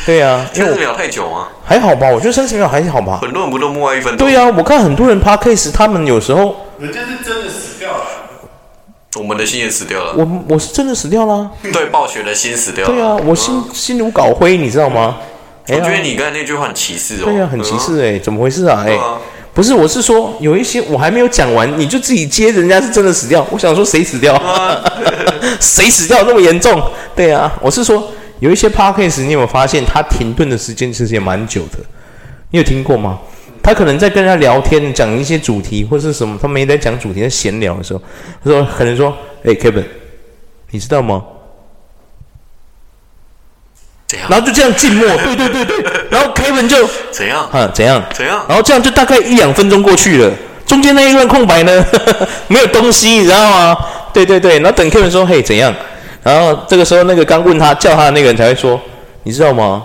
[0.04, 1.48] 对呀、啊，三十秒太久吗？
[1.64, 3.20] 还好吧，我觉得三十秒还好吧。
[3.22, 4.18] 很多人不都默哀一分钟？
[4.18, 7.75] 对呀、啊，我看很多人 Podcast 他们有时候，人家是真的死。
[9.16, 10.14] 我们的心也死掉了。
[10.16, 11.50] 我我是真的死掉了。
[11.72, 12.92] 对，暴雪的心死掉了。
[12.92, 15.16] 对啊，我心、嗯、心如槁灰，你知道吗？
[15.68, 17.24] 我觉得你刚才那句话很歧视哦。
[17.24, 18.84] 对啊，很歧视哎、欸，怎么回事啊？
[18.86, 19.00] 哎、欸，
[19.52, 23.44] 不是，我是说有一些我还没有讲完，你就自己接，人家是真的死掉。
[23.50, 24.40] 我想说谁死掉？
[25.60, 26.80] 谁死掉那么严重？
[27.16, 31.78] 对啊，我是说有一些 podcast，你有没有发现它停顿的时间其实也蛮久的？
[32.50, 33.18] 你有听过吗？
[33.66, 38.00] 他可能在跟人家聊天，讲一些主题或是什么，他没在讲主题，在闲聊的时候，
[38.44, 39.12] 他说可能说
[39.44, 39.82] ：“哎，Kevin，
[40.70, 41.20] 你知道吗？”
[44.06, 44.28] 怎样？
[44.30, 47.44] 然后就这样静默， 对对对对，然后 Kevin 就怎样？
[47.50, 48.00] 啊，怎样？
[48.14, 48.44] 怎样？
[48.48, 50.30] 然后这样就大概一两分钟过去了，
[50.64, 53.76] 中间那一段空白呢，呵 呵没有东西，你知道吗？
[54.12, 55.74] 对对对，然后等 Kevin 说：“嘿，怎样？”
[56.22, 58.80] 然后这个时候那个刚问他叫他的那个人才会说
[59.24, 59.84] ：“你知道吗？”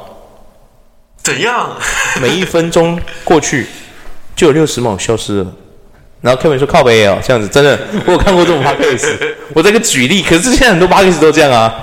[1.23, 1.75] 怎样？
[2.21, 3.67] 每一分钟过去，
[4.35, 5.47] 就有六十秒消失了。
[6.21, 9.17] 然后 Kevin 说：“靠北哦，这样子真的，我有看过这种 podcast。
[9.53, 11.75] 我这个举例，可是现在很多 podcast 都这样啊，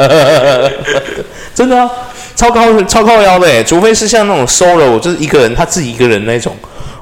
[1.55, 1.91] 真的啊。”
[2.37, 6.57] 超高超高腰的诶，除非是像那种 solo，就是一个人他自己一个人那种，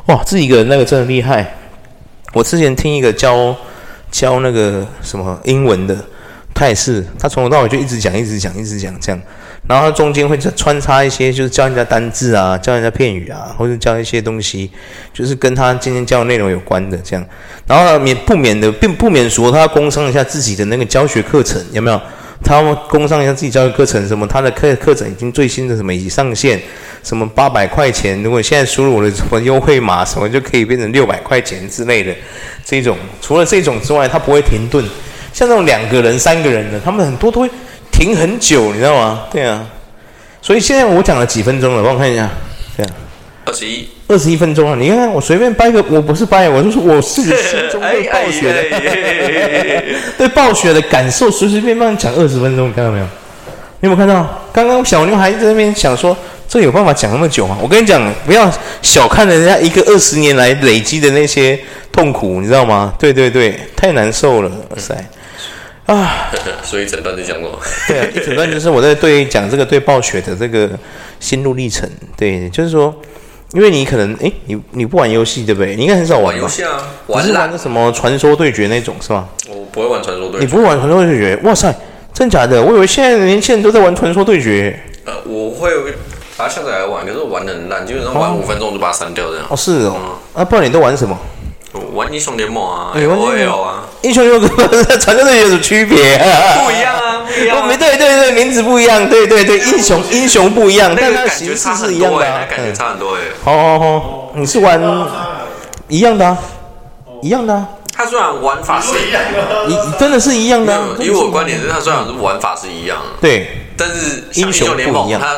[0.06, 1.54] 哇，自己一个人那个真的厉害。
[2.32, 3.54] 我之前听一个教
[4.10, 5.94] 教那个什么英文的，
[6.54, 9.20] 他也是，他从头到尾就一直讲，一直讲，一直讲这样，
[9.68, 14.70] 然后他中间会穿插一些，就是教人家单字啊，教人家片语啊，或者教一些东西，
[15.12, 17.26] 就是跟他今天教的内容有关的这样，
[17.66, 22.00] 然后免不免的并不免说他要工商一下自己的那个教学课程，有没有？
[22.44, 26.60] 他工商一下自己教学课程，什么他的课课程已经最新的什么已上线，
[27.02, 32.14] 什么八百块钱，如果现在输入我的什么优惠码，什么就可以变成六百块钱之类的。
[32.62, 34.84] 这种除了这种之外，他不会停顿。
[35.32, 37.50] 像那种两个人、三个人的，他们很多都会
[37.96, 39.24] 停很久，你知道吗？
[39.32, 39.64] 对啊。
[40.42, 42.28] 所以现在我讲了几分钟了，帮我看一下，
[42.76, 42.92] 这样。
[43.46, 44.76] 二十一，二十一分钟啊！
[44.78, 49.82] 你看看我随便掰个，我不是掰，我是我自己心中对暴雪的，
[50.18, 53.04] 对暴雪的感受，随随便便讲二十分钟，你看到没有？
[53.80, 54.42] 你有没有看到？
[54.52, 56.16] 刚刚小牛还在那边想说，
[56.48, 57.56] 这有办法讲那么久吗？
[57.62, 61.58] 我跟你讲，不要小看人家一个二十年来累积的那些
[61.92, 62.94] 痛苦，你知道吗？
[62.98, 64.94] 对对对，太难受了，哇塞！
[65.86, 66.30] 啊，
[66.62, 67.58] 所以整段就讲过。
[67.88, 70.70] 对啊，一整段就是我在对讲这个对暴雪的这个
[71.20, 72.94] 心路历程，对，就是说。
[73.52, 75.76] 因为你可能哎，你你不玩游戏对不对？
[75.76, 79.26] 你应该很少玩游戏啊，玩是玩的什么传说对决那种是吧？
[79.48, 80.44] 我不会玩传说对决。
[80.44, 81.36] 你不会玩传说对决？
[81.44, 81.72] 哇塞，
[82.12, 82.60] 真假的？
[82.60, 84.76] 我以为现在的年轻人都在玩传说对决。
[85.04, 85.70] 呃，我会
[86.36, 89.46] 把它下载来玩，可是我玩的很烂，基本上玩五分钟就把它删掉这样。
[89.48, 90.18] 哦，是哦。
[90.34, 91.16] 啊，不然你都玩什么？
[91.94, 93.10] 玩英雄联盟啊，哎呦，
[93.62, 95.96] 啊，英雄联盟跟传说对决有什么区别？
[95.98, 97.66] 不一样啊，不一样。
[97.66, 103.22] 没对对对，名字不一样，对对对， 英雄英雄不一样，但它形式是一样的，感觉差很多哎。
[103.44, 104.80] 好好好，你是玩
[105.88, 106.36] 一样的，
[107.20, 107.66] 一样的。
[107.92, 109.20] 它虽然玩法是一样，
[109.68, 110.80] 一真的是一样的。
[111.00, 115.36] 因为我观点是，它虽然是玩法是一样，对，但是英雄联盟它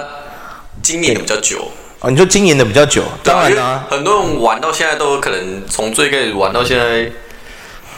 [0.82, 1.70] 经验比较久。
[2.00, 7.10] 哦，你说经营的比较久，当然啦，很多人玩到现在都可能从最开始玩到现在，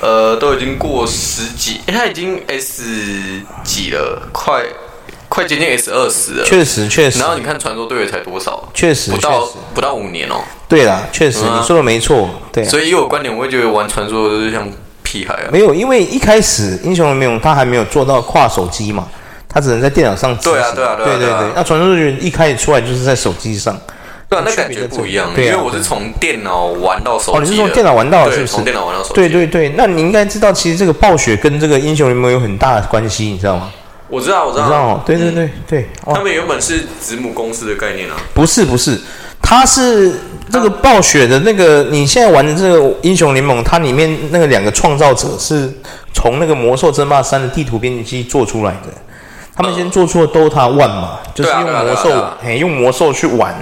[0.01, 2.83] 呃，都已经过十几，他已经 S
[3.63, 4.65] 几了，快
[5.29, 6.45] 快接近 S 二十了。
[6.45, 7.19] 确实确实。
[7.19, 8.69] 然后你看传说对决才多少？
[8.73, 10.37] 确实，不到不到五年哦。
[10.69, 12.31] 对啦，确实你说的没错。
[12.51, 12.65] 对。
[12.65, 14.67] 所以以我观点，我会觉得玩传说就是像
[15.03, 15.51] 屁孩啊。
[15.53, 19.07] 没有，因为一开始英雄联盟他还没有做到跨手机嘛。
[19.53, 20.35] 他只能在电脑上。
[20.37, 21.51] 对啊，对啊，对对对。
[21.55, 23.77] 那传说对决一开始出来就是在手机上。
[24.31, 25.29] 对啊，那感觉不一样。
[25.37, 27.38] 因为我是从电脑玩到手机。
[27.38, 28.53] 哦，你是从电脑玩到的，是不是？
[28.53, 29.14] 从电脑玩到手机。
[29.14, 33.73] 对对对，那你应该知道，其实这个暴雪跟这个英雄联盟有很大的关系，你知道吗？
[34.09, 34.66] 我知道，我知道。
[34.66, 35.03] 知道。
[35.05, 35.87] 对对对对。
[36.05, 38.14] 他们原本是子母公司的概念啊。
[38.33, 38.97] 不是不是，
[39.43, 40.14] 它是
[40.49, 45.69] 这个暴雪的那个，你现在玩的这个英雄联盟，它里面那个两个创造者是
[46.14, 48.88] 从那个魔兽争霸三的地图编辑器做出来的。
[49.57, 53.55] 他们先做出了 Dota One 嘛，就是用魔兽，嘿，用魔兽去玩。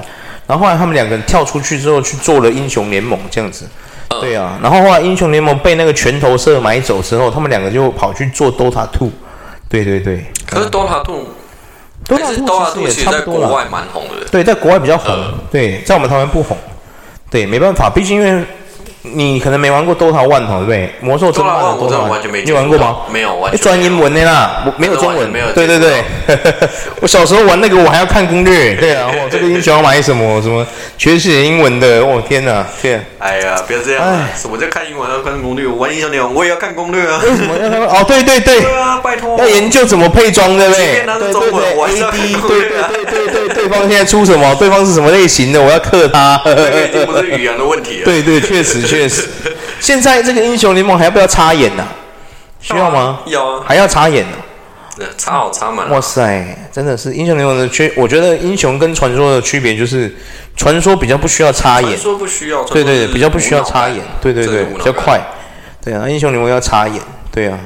[0.49, 3.69] 然后后来他们两个人跳出去之后去做了英雄联盟这样子。
[4.21, 4.59] 对啊。
[4.61, 9.13] 然后后来英雄联盟被那个拳头社买走之后，他们两个就跑去做 Dota Two。
[9.69, 10.25] 对对对。
[10.45, 11.27] 可是 Dota Two
[12.83, 13.47] 也差不多了。
[13.47, 14.27] 国外蛮红的。
[14.31, 15.15] 对，在国外比较红。
[15.53, 16.57] 对，在我们台湾不红。
[17.31, 18.45] 对，没办法，毕竟因为。
[19.03, 20.91] 你可能没玩过 Dota One 对不对？
[21.01, 22.97] 魔兽争霸的 Dota One，你玩过吗？
[23.13, 23.57] 没有玩。
[23.57, 25.31] 专英文的啦，没有中文。
[25.31, 25.51] 没有。
[25.53, 26.05] 对对对，
[27.01, 28.75] 我小时候玩那个，我还要看攻略。
[28.75, 30.43] 对啊，我，这个英雄要买什么？
[30.43, 30.67] 什么
[30.99, 32.05] 全是英文的？
[32.05, 33.05] 我天哪，天！
[33.19, 34.05] 哎呀，不要这样。
[34.05, 35.67] 哎，什么叫看英文要看攻略？
[35.67, 37.21] 我玩英雄联盟，我也要看攻略啊。
[37.23, 37.81] 为什么要看？
[37.87, 38.61] 哦，对对对。
[38.61, 39.39] 对啊，拜托。
[39.39, 41.05] 要研究怎么配装，对不对？
[41.07, 42.69] 对对对，AD，对对
[43.05, 44.55] 对对对，对方现在出什么？
[44.57, 45.63] 对方是什么类型的？
[45.63, 46.41] 我要克他。
[46.45, 48.05] 这个已经不是语言的问题了。
[48.05, 49.29] 对对，确实确实。
[49.81, 51.87] 现在这个英雄联盟还要不要插眼呢？
[52.61, 53.21] 需要吗？
[53.27, 54.37] 要啊，还要插眼呢。
[55.17, 55.89] 插好插满。
[55.91, 60.13] 哇塞，真的是英雄联盟的区，我觉得英雄跟传说的区别就是，
[60.57, 65.21] 传说比较不需要插眼，传说不需要，对对对，比较不需要插眼，对对对，比较快，
[65.81, 67.61] 对啊，英雄联盟要插眼，对啊，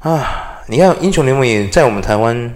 [0.00, 2.52] 啊，你看英雄联盟也在我们台湾，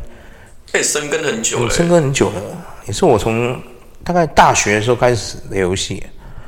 [0.73, 2.43] 被深耕很久了，深耕很久了，
[2.89, 3.57] 也是我从
[4.03, 6.03] 大概大学的时候开始的游戏。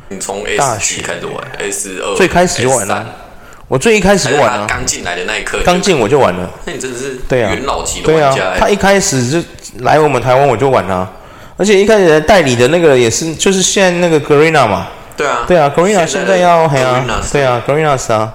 [0.08, 3.06] 你从 S 几开始玩？S 二最开始就玩了。
[3.68, 4.66] 我最一开始就玩了。
[4.66, 6.48] 刚进来的那一刻，刚进我就玩了。
[6.64, 8.34] 那你真的是对啊，元老级的玩家。
[8.34, 9.46] 对啊，他一开始就
[9.80, 11.10] 来我们台湾我就玩了，
[11.58, 14.86] 而且一开始代理的那个也是，就是现在那个 Garena 嘛。
[15.14, 18.32] 对啊，对啊，Garena 现在要嘿啊，对啊，Garena 啊，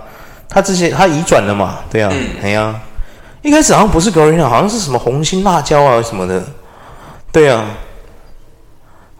[0.48, 2.80] 他之前他移转了嘛，对啊，嘿啊，
[3.42, 6.44] 一开始好像不是 Garena，好像是什么红心辣椒啊什么的，
[7.32, 7.66] 对啊。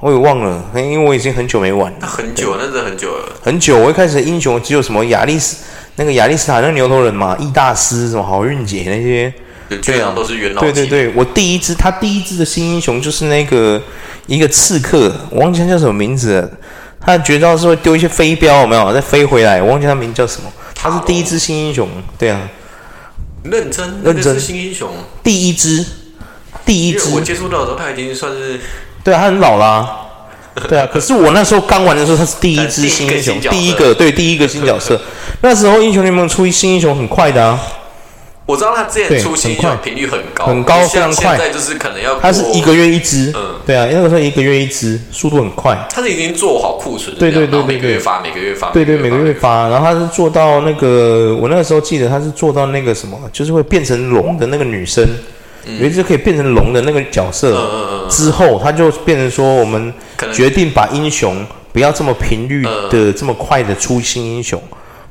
[0.04, 2.06] 我也忘了，因为我已经很久没玩了。
[2.06, 3.32] 很久，那真的很久了。
[3.42, 5.64] 很久，我一开始的英雄只有什么亚历斯，
[5.96, 9.34] 那个亚历斯塔那个牛头人嘛，易大师什么好运姐那些，
[9.82, 10.60] 对啊，都是元老。
[10.60, 13.82] 对对对，我第一支他第一支的新英雄就是那个
[14.28, 16.52] 一个刺客，我忘记他叫什么名字了。
[17.00, 18.92] 他的绝招是会丢一些飞镖，有没有？
[18.94, 20.52] 再飞回来，我忘记他名字叫什么。
[20.76, 21.88] 他是第一支新英雄，
[22.18, 22.42] 对啊。
[23.46, 24.90] 认真，认真新英雄，
[25.24, 25.86] 第一支，
[26.66, 27.10] 第一支。
[27.16, 28.60] 我接触到的时候，他已经算是。
[29.04, 30.00] 对啊，他很老啦、啊，
[30.70, 30.88] 对啊。
[30.92, 35.00] 可是我那时候刚玩的时候，他是第一只新英雄， 第一个对第一个新角色。
[35.42, 37.60] 那时候英雄联盟出新英雄很快的啊。
[38.46, 41.38] 我知道他之前出新英雄频率很高，很高，非常快。
[41.38, 45.78] 现在就是可能要，他是一个月一只，嗯，对啊，那个时候一个月一只，速度很快。
[45.90, 49.70] 他是已经做好库存，对对对对，每个月发，每个月发，对对，每个月发。
[49.70, 55.08] 然后他是做到那个，我那个时候记得他是做到那个什么，就是会变成龙的那个女生。
[55.66, 59.94] 有一只可以变成龙的那个角色，之后他就变成说，我们
[60.34, 64.62] 决定把英雄不要这么频率的这么快的出新英雄，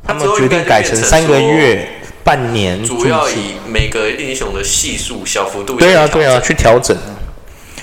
[0.07, 1.89] 他们决定改成三个月、
[2.23, 6.97] 半年，主要以每个英雄的系数小幅度对啊对啊去调整。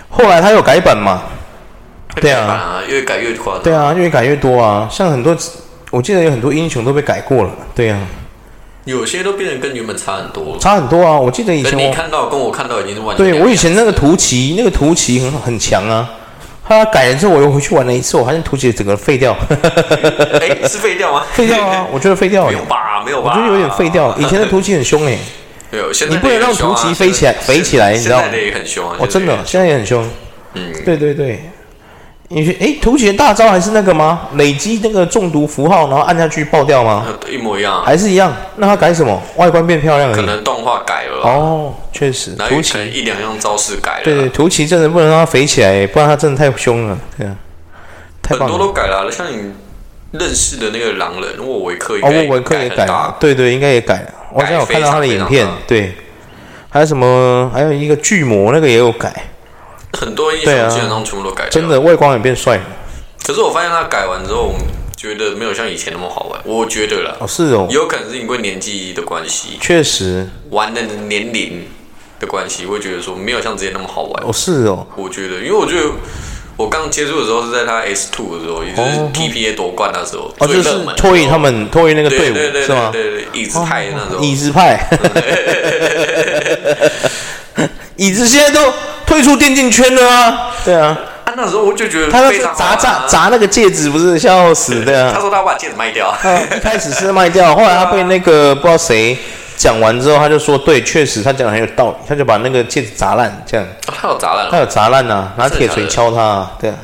[0.10, 1.24] 后来他有改版嘛？
[2.16, 3.64] 对啊，越改越夸张。
[3.64, 5.38] 对啊，越改越多啊，像很多，
[5.92, 7.52] 我记得有很多英雄都被改过了。
[7.76, 8.00] 对啊。
[8.86, 11.20] 有些都变得跟原本差很多，差很多啊！
[11.20, 16.10] 我记得以前你看到跟我看到已经是完全对，我以前那个图奇，那个图奇很很强啊。
[16.68, 19.36] 他改了之后，我又回去玩了一次，我发现图奇整个废掉。
[19.50, 21.26] 哎、欸，是废掉吗？
[21.34, 21.88] 废掉啊！
[21.92, 22.52] 我觉得废掉了。
[22.52, 23.04] 没有吧？
[23.04, 23.32] 没有吧？
[23.32, 24.16] 我觉得有点废掉。
[24.20, 25.20] 以前的图奇很凶哎、欸。
[25.72, 28.24] 没有，现在、啊、你不能让图奇飞起来，飞起来，你知道吗？
[28.24, 28.96] 现在也很凶啊！
[29.00, 30.08] 哦，真的，现在也很凶。
[30.54, 31.44] 嗯，对对对。
[32.32, 34.28] 你去哎，图奇的大招还是那个吗？
[34.36, 37.04] 累积那个中毒符号，然后按下去爆掉吗？
[37.28, 38.32] 一模一样，还是一样？
[38.58, 39.20] 那他改什么？
[39.38, 40.16] 外观变漂亮了？
[40.16, 42.36] 可能动画改了哦，确实。
[42.48, 44.04] 图奇一两样招式改了。
[44.04, 46.96] 对对，图奇真的不能让他肥起来，不然他真的太凶了。
[47.18, 47.36] 对啊，
[48.30, 49.52] 很多都改了，像你
[50.12, 53.18] 认识的那个狼人沃维克，哦，沃维克也改了。
[53.20, 54.14] 对对，应该也改了。
[54.34, 55.48] 我好像有看到他的影片。
[55.66, 55.96] 对，
[56.70, 57.50] 还有什么？
[57.52, 59.12] 还有一个巨魔，那个也有改。
[59.94, 62.64] 很多英雄基本上全部都改了，真的外观也变帅了。
[63.26, 64.54] 可是我发现他改完之后，
[64.96, 66.40] 觉得没有像以前那么好玩。
[66.46, 71.68] 我觉得啦，哦是哦，有可能是因为年纪的关系，确实玩的年龄
[72.20, 74.24] 的关系，会觉得说没有像之前那么好玩。
[74.26, 75.90] 哦是哦，我觉得，因为我觉得
[76.58, 82.90] 我刚接触的时候是在他 S two 的时候，也就是 TPA 夺冠那时候，哦就是脱离他们脱离那个队伍是吗？
[82.92, 84.90] 对对，椅子派那种，椅子派，
[87.96, 88.74] 椅子现在都。
[89.10, 90.52] 退出电竞圈了啊！
[90.64, 90.96] 对啊，
[91.26, 95.12] 他那时候我就觉得他那砸砸砸那个戒指不是笑死对啊！
[95.12, 96.16] 他说他把戒指卖掉，
[96.56, 99.18] 一开始是卖掉，后来他被那个不知道谁
[99.58, 103.66] 讲完之后，他就说对，确实他讲的很有道理，他就把那个戒指砸烂，这样。
[103.88, 106.76] 他有砸烂，他有砸烂啊，拿铁锤敲他，对啊，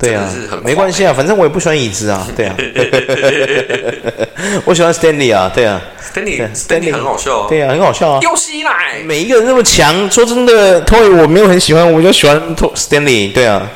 [0.00, 0.26] 对啊，
[0.64, 2.56] 没关系啊，反正我也不喜欢椅子啊， 对啊，
[4.64, 5.80] 我喜欢 Stanley 啊，对啊。
[6.12, 8.18] Stanley，Stanley 很好笑啊，对啊，很好笑啊。
[8.22, 13.70] 又西来，每一个人那么强，说真的，Toy 我没有很喜欢，我就喜欢 Stanley，对啊，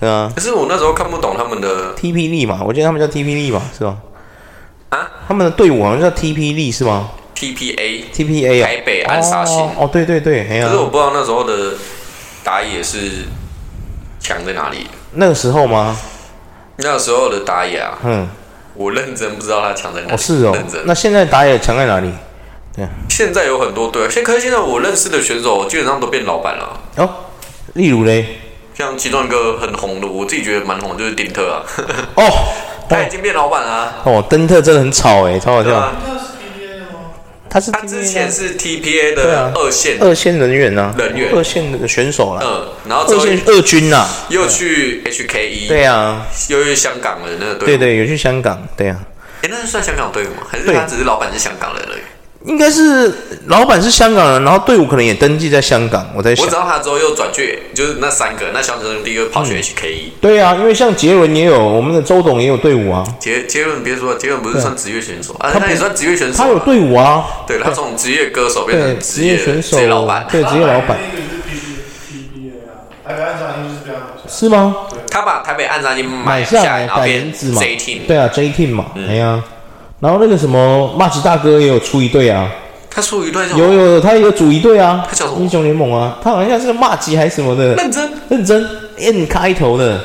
[0.00, 0.30] 对啊。
[0.34, 3.96] 可是我那时候看不懂他们的 TP 力嘛，我记得他们叫 TP 力嘛，是吧？
[4.90, 9.56] 啊，他们的队伍好像叫 TP 力是吗？TPA，TPA 啊，台北暗杀星。
[9.78, 11.74] 哦，对对对，可是我不知道那时候的
[12.42, 12.98] 打野是
[14.18, 14.86] 强在哪里。
[15.12, 15.96] 那个时候吗？
[16.76, 18.28] 那个时候的打野啊，嗯。
[18.74, 20.12] 我认真不知道他强在哪里。
[20.14, 20.52] 哦，是哦。
[20.54, 20.80] 认真。
[20.86, 22.10] 那现在打野强在哪里？
[22.74, 22.86] 对。
[23.08, 26.80] 现在有很多队，现可是现在我认识的选手基本上都变老板了。
[26.96, 27.08] 哦。
[27.74, 28.24] 例如嘞？
[28.72, 31.62] 像其中一个很红的，我自己觉得蛮红，就是丁特啊。
[32.14, 32.24] 哦。
[32.88, 33.94] 他已经变老板了。
[34.04, 35.92] 哦，丁特真的很吵哎，超好笑。
[37.50, 42.40] 他是他之前是 TPA 的二线二线人员啊，人员二线的选手了。
[42.44, 45.66] 嗯，然后二线二军呐，又去 HKE。
[45.68, 47.66] 对啊，又去香港了那个队。
[47.76, 48.96] 对对，有去香港，对啊。
[49.42, 50.46] 哎，那是算香港队伍吗？
[50.48, 52.00] 还是他只是老板是香港人而已？
[52.46, 53.12] 应该是
[53.46, 56.08] 老板是香港人，然后队伍可能也登记在香港。
[56.16, 60.12] 我在想，我知道他之后又转去，就是那三个，那小陈第一个跑去 HKE。
[60.20, 63.04] 对啊，因为像杰伦也有，我们的周董也有队伍啊。
[63.18, 66.38] 杰杰伦别说，杰伦不是算职业选手啊，他也算职业选手。
[66.38, 67.26] 他有队伍啊。
[67.46, 70.26] 对，他从职业歌手变成职业选手，职业老板。
[70.30, 70.96] 对，职业老板。
[74.26, 74.74] 是吗？
[75.10, 77.60] 他把台北暗杀星买下来，改名字嘛。
[77.60, 77.98] J Team。
[78.06, 78.86] 对啊，J Team 嘛。
[78.96, 79.42] 哎呀，
[80.00, 82.48] 然后那个什么马吉大哥也有出一队啊。
[82.92, 85.38] 他出一队有有，他也有组一队啊，他叫什么？
[85.40, 88.10] 英雄联盟啊，他好像是个骂鸡还是什么的，认真？
[88.28, 90.00] 认真？N 开头的，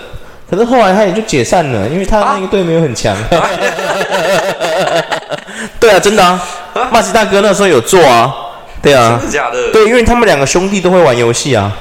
[0.47, 3.15] 可是后来他也就解散了，因为他那个队没有很强。
[3.15, 3.49] 啊、
[5.79, 6.39] 对啊，真的啊，
[6.91, 8.31] 骂鸡大哥那时候有做啊，
[8.84, 9.71] 对啊，真的假的？
[9.71, 11.75] 对，因为他们两个兄弟都会玩游戏啊，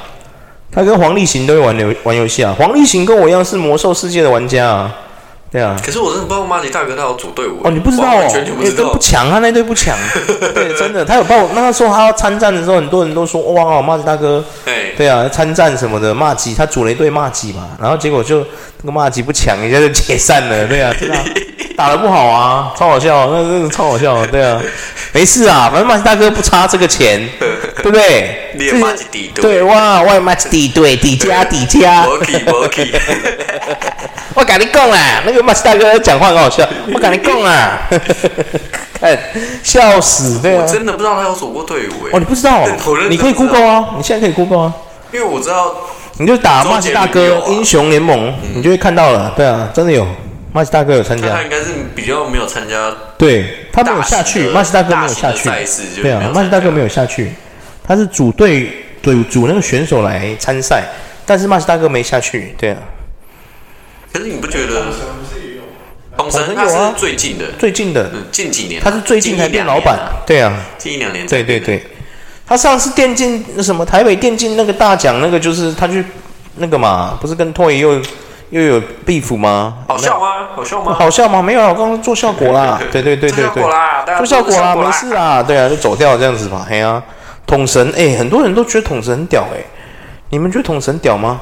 [0.72, 4.90] 他跟黄立行都会玩游玩游戏啊，黄立行跟我一样是魔兽世界的玩家啊。
[5.54, 7.60] 对啊，可是我真的不知道马吉大哥他有组队伍。
[7.62, 9.96] 哦，你不知道哦，全全不知道，不强，他那队不强，
[10.52, 14.44] 对，真的，他有帮我那个时候他要参战的时候，很多人都说哇，马吉大哥，
[14.96, 18.40] 对啊，参战什么的，马吉他组了一队马吉嘛，然后结果就
[18.82, 21.16] 那个马吉不强，一下就解散了， 对啊，真的
[21.76, 24.60] 打的不好啊，超好笑，那真的超好笑，对啊，
[25.12, 27.28] 没事啊，反正马吉大哥不差这个钱，
[27.84, 28.50] 对不对？
[28.54, 32.16] 练马吉底队，对哇，外马吉底队底加底加， 我
[34.42, 36.66] 跟你讲啊，那个马斯大哥讲话很好笑。
[36.92, 37.78] 我跟你讲啊，
[38.98, 39.18] 看
[39.62, 40.64] 笑死，对啊。
[40.66, 42.10] 我真的不知道他有走过队伍诶。
[42.12, 42.66] 哦，你不知道？
[43.10, 44.72] 你可以 Google 啊，你现在可以 Google 啊。
[45.12, 45.74] 因为我知道，
[46.18, 49.34] 你就打马斯大哥英雄联盟，你就会看到了。
[49.36, 50.06] 对啊，真的有
[50.52, 51.28] 马斯大哥有参加。
[51.28, 52.90] 他应该是比较没有参加。
[53.18, 55.50] 对，他没有下去，马斯大哥没有下去。
[56.02, 57.30] 对啊，马斯大哥没有下去，
[57.86, 60.84] 他是组队对组那个选手来参赛，
[61.26, 62.54] 但是马吉大哥没下去。
[62.58, 62.78] 对啊。
[64.12, 64.86] 可是你不觉得？
[66.16, 71.84] 统神有啊最近的，最近的，近几年，他是最近才变老板，对啊，近一两年，对对对。
[72.46, 76.04] 他上次电竞那什么台北电竞那个大奖，那个就是他去
[76.58, 78.00] 那个嘛，不是跟 Toy 又
[78.50, 79.78] 又有 beef 吗？
[79.88, 80.26] 好笑吗？
[80.54, 80.94] 好笑吗？
[80.94, 81.42] 好笑吗？
[81.42, 83.62] 没有，我刚刚做效果啦，对对对对对，
[84.16, 86.64] 做效果啦，没事啦，对啊，就走掉这样子吧。
[86.70, 87.02] 嘿啊，
[87.46, 89.64] 统神，哎，很多人都觉得统神很屌，哎，
[90.30, 91.40] 你们觉得统神屌吗？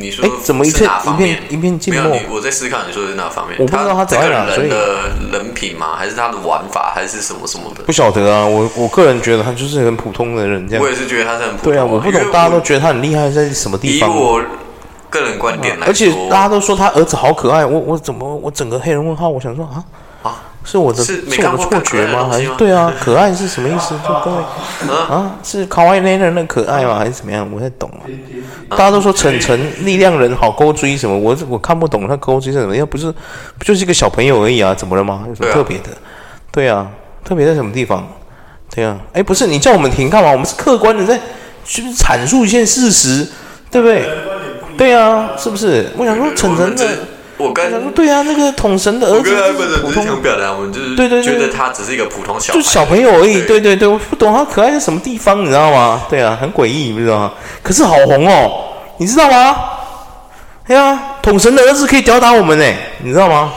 [0.00, 2.16] 你说哎，怎么一片一片一片静默？
[2.30, 3.56] 我在思考你说的是哪方面？
[3.58, 4.56] 我不知道他怎样了。
[4.56, 5.96] 人的人品吗？
[5.96, 6.92] 还是他的玩法？
[6.94, 7.82] 还是什么什么的？
[7.82, 8.46] 不晓得啊。
[8.46, 10.84] 我我个人觉得他就是很普通的人，这样。
[10.84, 11.72] 我也是觉得他是很普通。
[11.72, 14.08] 对啊，我不懂，大家都觉得他很厉害，在什么地方？
[14.08, 14.40] 以我
[15.10, 17.66] 个人观点来说，而且大家都说他儿子好可爱。
[17.66, 19.28] 我我怎么我整个黑人问号？
[19.28, 19.82] 我想说啊。
[20.64, 22.28] 是我的是我的错觉吗？
[22.30, 22.92] 还是对啊？
[23.00, 23.94] 可爱是什么意思？
[24.06, 26.98] 就各位啊，是卡哇伊那人的可爱吗？
[26.98, 27.48] 还是怎么样？
[27.52, 28.04] 我在懂啊。
[28.70, 31.16] 大家都说晨晨力量人好勾追什么？
[31.16, 32.76] 我我看不懂他勾追是什么？
[32.76, 33.10] 要不是
[33.56, 34.74] 不就是一个小朋友而已啊？
[34.74, 35.24] 怎么了吗？
[35.26, 35.84] 有什么特别的？
[36.52, 36.86] 对啊，
[37.24, 38.06] 特别在什么地方？
[38.74, 40.30] 对啊，哎，不是你叫我们停干嘛？
[40.32, 41.16] 我们是客观的在
[41.64, 43.26] 就是阐述一些事实，
[43.70, 44.06] 对不对？
[44.76, 45.88] 对啊，是不是？
[45.96, 46.86] 我想说晨晨的。
[47.38, 56.02] 我刚才说对啊，那个统神的儿子普通，想表达我们就是对对觉得他只是一个普通小孩就小朋友而已，对对对，我不懂他可爱在什么地方，你知道吗？
[56.10, 57.32] 对啊，很诡异，你知道吗？
[57.62, 58.50] 可是好红哦，
[58.98, 59.56] 你知道吗？
[60.66, 62.64] 哎呀，统神的儿子可以吊打我们呢，
[63.04, 63.52] 你知道吗？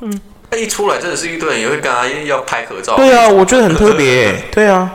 [0.00, 2.96] 嗯，他一出来真的是一堆人也会跟他要拍合照。
[2.96, 4.90] 对啊，我觉得很特别，对啊，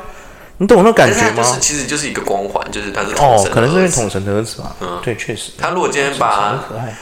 [0.57, 1.43] 你懂那感觉吗？
[1.61, 4.75] 其实就是一个光环，就是他是哦，可能是因为统神的儿子吧。
[4.81, 5.53] 嗯，对，确实。
[5.57, 6.93] 他如果今天把很可爱。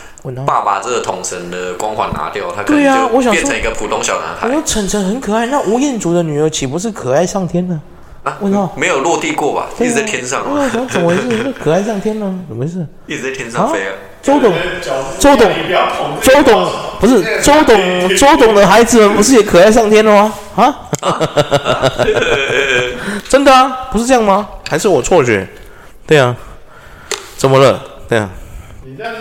[0.45, 2.83] 爸爸这个统神的光环拿掉，他可能
[3.21, 4.47] 就变成一个普通小男孩。
[4.47, 7.79] 我说晨晨很可爱，那吴彦祖的女儿岂不是可爱上天了？
[8.23, 8.37] 啊，
[8.75, 9.67] 没有落地过吧？
[9.79, 10.41] 一直在天上。
[10.55, 10.87] 为什么？
[10.89, 11.53] 怎么回事？
[11.63, 12.25] 可爱上天了？
[12.47, 12.83] 怎么回事？
[13.05, 13.91] 一直在天上飞啊！
[14.23, 14.51] 周董，
[15.19, 15.51] 周董，
[16.19, 16.67] 周董
[16.99, 20.33] 不是周董，周董的孩子们不是也可爱上天了吗？
[20.55, 20.89] 啊？
[23.29, 23.87] 真的啊？
[23.91, 24.47] 不是这样吗？
[24.67, 25.47] 还是我错觉？
[26.07, 26.35] 对啊，
[27.37, 27.79] 怎么了？
[28.09, 28.27] 对啊。
[28.83, 29.13] 你这样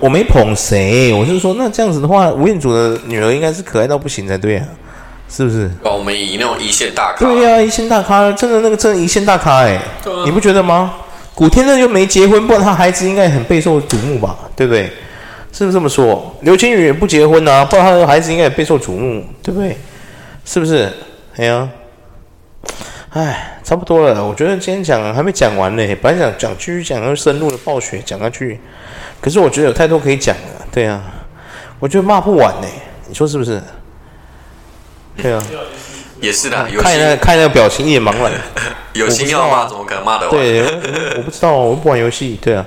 [0.00, 4.64] 我没捧谁，我是说，那这样子的话，吴彦祖的女儿应该是可爱到不行才对啊，
[5.28, 5.68] 是不是？
[5.82, 7.18] 哦，我们以那种一线大咖。
[7.24, 9.82] 对呀、啊，一线大咖，真的那个真的一线大咖哎，啊、
[10.24, 10.94] 你不觉得吗？
[11.34, 14.36] 古天乐又没结婚，不然他孩子应该很备受瞩目吧？
[14.54, 14.84] 对不对？
[15.52, 16.34] 是不是这么说？
[16.42, 19.76] 刘青云也不结婚啊，不然他的孩子应该也备受瞩目，对不对？
[20.44, 20.92] 是不是？
[21.36, 21.68] 哎呀，
[23.18, 28.60] 哎，差不多了，我觉得今天讲还没讲完呢，本来想讲继续讲，要深入的暴雪讲下去。
[29.20, 31.02] 可是我觉得有太多可以讲了，对啊，
[31.80, 32.68] 我觉得骂不完呢，
[33.08, 33.60] 你说是不是？
[35.20, 35.42] 对啊，
[36.20, 36.64] 也是的。
[36.78, 38.30] 看那看那个表情一脸茫然。
[38.94, 40.30] 有心要骂怎么可能骂得完？
[40.30, 40.62] 对，
[41.16, 42.64] 我不知道，我不玩游戏，对啊。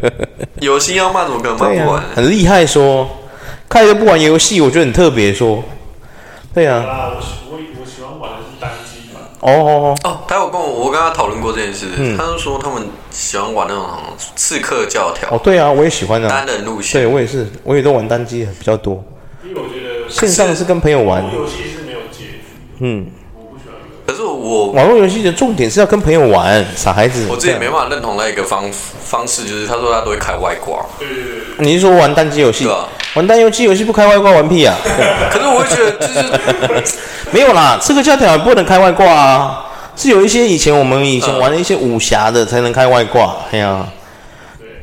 [0.60, 2.02] 有心要骂怎么可能骂不完？
[2.14, 3.08] 很厉害说，
[3.66, 5.64] 看一个不玩游戏，我觉得很特别说，
[6.52, 6.84] 对啊。
[9.46, 13.86] 哦哦哦，他有跟我我跟他讨论过这件事，嗯他就说他们喜欢玩那种
[14.34, 16.46] 刺客教条哦，对啊，我也喜欢啊单。
[16.46, 19.02] 人路线对，我也是，我也都玩单机比较多。
[19.44, 22.40] 因为我觉得线上是跟朋友玩，游戏是没有结局，
[22.80, 23.76] 嗯，我不喜欢。
[24.04, 27.26] 可是我网络游戏的重点是要跟朋友玩，傻孩子。
[27.30, 31.24] 我自己没办法认同那一个方方式，就是他说他都会开外挂，对对对，
[31.58, 32.72] 你是说玩单机游戏对？
[32.72, 32.88] 啊。
[33.14, 34.76] 玩单游戏游戏不开外挂玩屁啊！
[35.32, 36.96] 可是我会觉得就是
[37.32, 39.66] 没有啦，这个教条也不能开外挂啊，
[39.96, 43.36] 是有一些以前我们以前玩的一些武侠的才能开外挂。
[43.50, 43.86] 哎呀，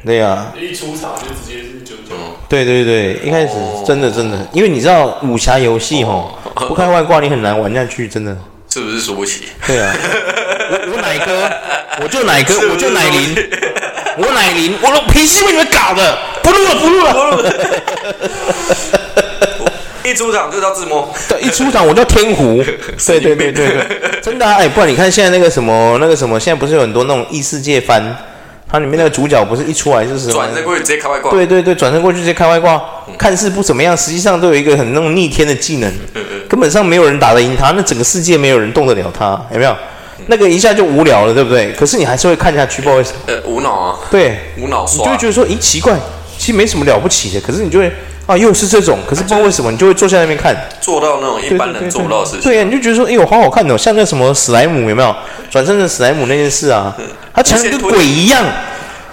[0.06, 2.16] 对呀，一出场就直接是九九。
[2.50, 3.54] 对对对，一开始
[3.86, 8.38] 真的真的，因为你知道武侠游戏吼不开外挂你很难玩下去，真的。
[8.70, 9.44] 是不是输不起？
[9.68, 9.94] 对啊，
[10.72, 11.50] 我我奶哥，
[12.02, 13.36] 我就奶哥，我就奶林，
[14.18, 17.14] 我奶林，我的脾气被你们搞的，不录了不录了。
[20.14, 22.64] 一出场就叫自摸，对，一出场我叫天胡。
[23.08, 24.54] 对对对对对，真的啊！
[24.60, 28.16] 哎，不然你看现在那个什么那个什么，现在不是有很多那种异世界番，
[28.70, 31.32] 它里面那个主角不是一出来就是转身过去直接开外挂。
[31.32, 32.80] 对对对，转身过去直接开外挂，
[33.18, 35.92] 看似不怎么样，实际上都有一个很那种逆天的技能，
[36.48, 39.76] 根本上没有人打得赢他，那整个世界没有人动得了他，有没有？
[40.28, 41.74] 那个一下就无聊了，对不对？
[41.74, 43.14] 可是你还是会看下去，不好意思。
[43.26, 45.18] 呃，无脑啊，对，无脑刷你就会。
[45.18, 45.98] 觉得说，咦，奇怪，
[46.38, 47.92] 其实没什么了不起的，可是你就会
[48.26, 50.56] 啊，又是这种，可是不知道为什么，你就会坐在那边看。
[50.80, 52.42] 做到那种一般人做不到的事情。
[52.42, 55.14] 对呀、啊，你就觉得说，哎呦，好好看哦，像那什么史莱姆有没有
[55.50, 56.96] 转身成史莱姆那件事啊？
[57.34, 58.44] 他强得跟鬼一样，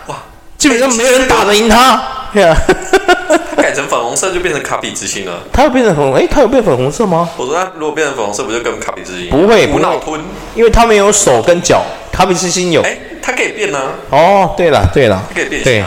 [0.07, 0.17] 哇，
[0.57, 2.03] 基本上没有人打得赢他。
[2.33, 2.57] 对啊，
[3.57, 5.41] 他改成粉红色就变成卡比之心了。
[5.53, 7.29] 他有变成粉，哎，他有变粉红色吗？
[7.37, 9.31] 我说他如果变成粉红色，不就跟卡比之心？
[9.31, 10.21] 不会不会无脑吞。
[10.55, 11.83] 因为他没有手跟脚，
[12.13, 12.83] 卡比之心有。
[12.83, 15.83] 哎，他可以变啊，哦，对了对了他，可以变对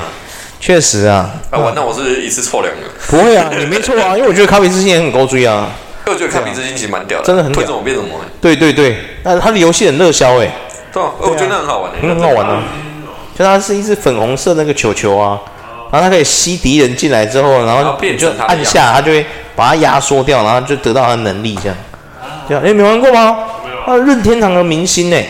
[0.65, 2.81] 确实啊，啊，完，那我是一次错两个。
[3.09, 5.67] 不会啊， 你没错啊，因为我觉得卡比之心也很高追啊。
[6.07, 8.07] 因为我觉得卡比之心其实蛮屌的，真的很屌推怎么变什么。
[8.39, 10.49] 对对对，那他的游戏很热销哎。
[10.93, 12.63] 对啊，我觉得那很好玩很好玩啊！
[13.37, 15.37] 就它是一只粉红色那个球球啊，
[15.91, 19.25] 然后它可以吸敌人进来之后，然后就按下，它就会
[19.57, 21.77] 把它压缩掉，然后就得到它的能力这样。
[22.47, 23.37] 这样，哎，没玩过吗？
[23.85, 25.25] 啊，任天堂的明星哎，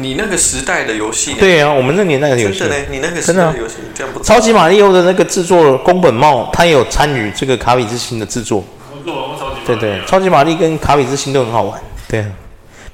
[0.00, 4.22] 你那个时代的游戏，对啊，我们那年代的游戏真的，呢，你那个时真的啊代的游戏这样不。
[4.22, 8.62] 超级马里奥的那个制作宫本茂，他也有参与这个卡比之心的制作。
[8.92, 11.80] 我做玩过超级对对，超级玛丽跟卡比之心都很好玩。
[12.08, 12.30] 对啊，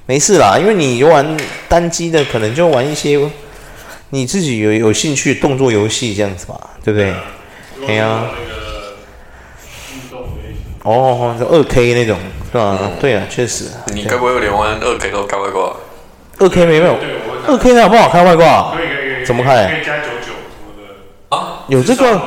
[0.06, 1.36] 没事啦，因为你玩
[1.68, 3.20] 单机的，可能就玩一些
[4.08, 7.12] 你自己有有兴趣动作游戏这样子吧，对不对？
[7.86, 8.96] 对呀、那个
[9.92, 12.18] 运动类型，哦，就二 K 那种
[12.50, 12.78] 是吧？
[12.98, 13.66] 对啊，确实。
[13.92, 15.76] 你该不会连玩二 K 都开外挂？
[16.38, 16.96] 二 K 没有，
[17.46, 18.72] 二 K 好不好开外挂？
[18.74, 20.72] 可以可以可以，怎么开可以加九九什么
[21.30, 22.20] 的，啊，有这个，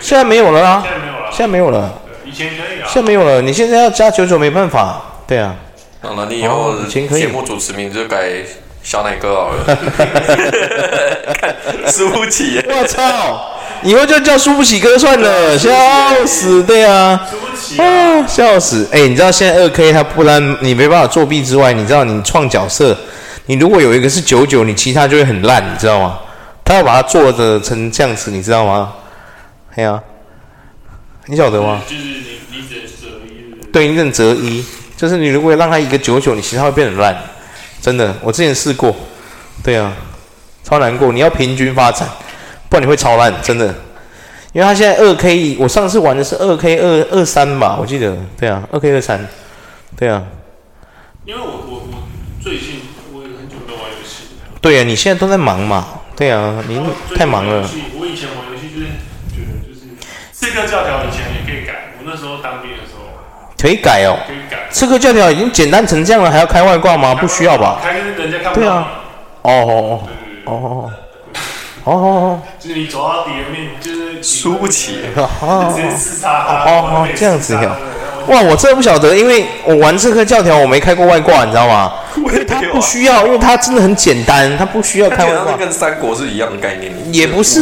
[0.00, 3.40] 现在没有了啦现，在没有了，现在没有了，对以前可以啊，现在没有了。
[3.42, 5.54] 你现在要加九九没办法，对啊。
[6.00, 8.28] 好了，你以后哦以前可以节目主持名就改
[8.82, 9.64] 小奶哥好了。
[11.40, 11.54] 看
[11.92, 13.48] 输不起，我操！
[13.82, 15.70] 以后就叫输不起哥算了，笑
[16.26, 17.28] 死，对啊。
[17.30, 18.88] 输不起啊，啊，笑死！
[18.92, 22.96] 哎、你知道现在二 K 它不然你没办法作弊之外，你知道你创角色，
[23.46, 26.18] 你如果有一个是九九，你其他就会很烂，你知道吗？
[26.64, 28.92] 他要把它做的成这样子，你知道吗？
[29.74, 30.00] 哎呀、
[31.26, 31.82] 你晓得吗？
[31.86, 34.64] 就是你你只能择一，对，你只能择一，
[34.96, 37.16] 就是你如果让他一个九九，你其他会变很烂，
[37.80, 38.94] 真的，我之前试过，
[39.64, 39.92] 对啊，
[40.62, 41.10] 超难过。
[41.10, 42.08] 你要平均发展，
[42.68, 43.74] 不然你会超烂，真的。
[44.52, 49.26] 因为他现在二 K，我上次玩的是二 K 二二三吧，我记得，对啊，二 K 二三，
[49.96, 50.22] 对啊，
[51.24, 52.02] 因为我我我
[52.42, 52.81] 最近
[54.62, 55.86] 对啊，你现在都在忙嘛，
[56.16, 56.80] 对啊，你
[57.16, 57.68] 太忙了。
[57.98, 58.86] 我以前玩游戏就是
[59.34, 59.80] 觉得就是
[60.32, 63.02] 刺客教条以前也可以改，我那时候当兵的时候。
[63.58, 64.16] 可以改哦。
[64.26, 67.12] 可以改，刺客教条已经简单成这样了，还要开外挂吗？
[67.14, 67.80] 不需要吧？
[67.82, 69.02] 开是人家看不对啊。
[69.42, 70.90] 哦哦对对对，哦哦
[71.84, 71.92] 哦。
[71.92, 74.92] 哦就是你走到敌人面就是输不起。
[75.02, 75.10] 耶。
[75.16, 81.92] 哦哦直接刺杀他，哦哦这样子呀刺杀他哇，我真的不晓得，因为我玩这颗教条我没开过外挂，你知道吗？
[82.16, 85.56] 因为它不需要，因为它真的很简单，它不需要开外挂。
[85.56, 87.60] 跟三国是一样的概念，也不是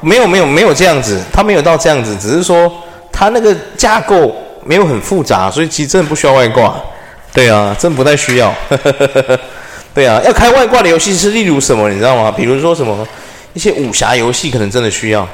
[0.00, 2.70] 没有没有没有这样子，它没有到这样子，只是说
[3.12, 6.74] 它那个架构没有很复杂，所以其实真的不需要外挂。
[7.32, 8.52] 对啊，真不太需要。
[9.94, 12.32] 对啊，要开外挂的游戏是例如什么，你知道吗？
[12.34, 13.06] 比如说什么
[13.52, 15.26] 一些武侠游戏可能真的需要。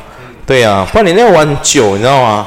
[0.46, 2.46] 对啊，不然你那要玩很久，你知道吗？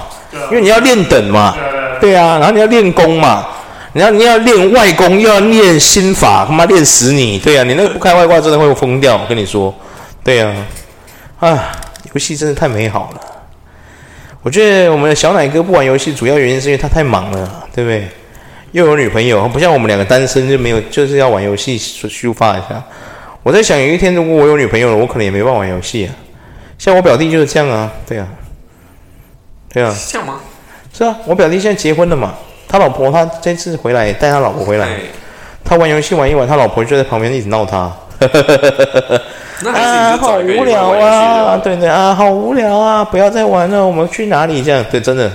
[0.50, 1.56] 因为你要练等嘛。
[2.00, 3.46] 对啊，然后你要练功嘛，
[3.94, 7.40] 然后你要练外功，又要练心法，他妈练死你！
[7.40, 9.74] 对啊，你那个不开外挂真的会疯掉，我跟你说。
[10.24, 10.54] 对啊，
[11.40, 11.72] 啊，
[12.14, 13.22] 游戏真的太美好了。
[14.44, 18.08] 我觉得我们的小奶哥不玩游戏，主要原因是因为他太忙了，对不对？
[18.74, 22.82] 又有女朋友，不像我们两个单身就没有，就是要玩游戏抒发一下。
[23.42, 26.14] 我在想，有一天如果我有女朋友了，我可能也没办法玩游戏啊。
[26.78, 28.28] 像我表弟就是这样啊，对啊，
[29.74, 30.40] 对啊，是这样吗？
[30.94, 32.34] 是啊，我表弟现在结婚了嘛，
[32.68, 34.88] 他老婆他这次回来带他老婆回来，
[35.64, 37.92] 他玩游戏玩一玩，他老婆就在旁边一直闹他。
[39.62, 41.58] 那还是好无聊啊！
[41.58, 43.04] 对对啊，好无聊啊！
[43.04, 44.62] 不要再玩了，我们去哪里？
[44.64, 45.32] 这样对，真的，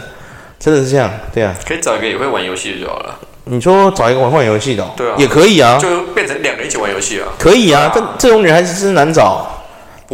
[0.58, 1.52] 真的是这样，对啊。
[1.66, 3.18] 可以找一个也会玩游戏的就好了。
[3.44, 7.26] 你说找一个玩玩游戏的，对啊，也可以啊，就变成两个人一起玩游戏啊。
[7.38, 9.46] 可以啊，这这种女孩子真难找。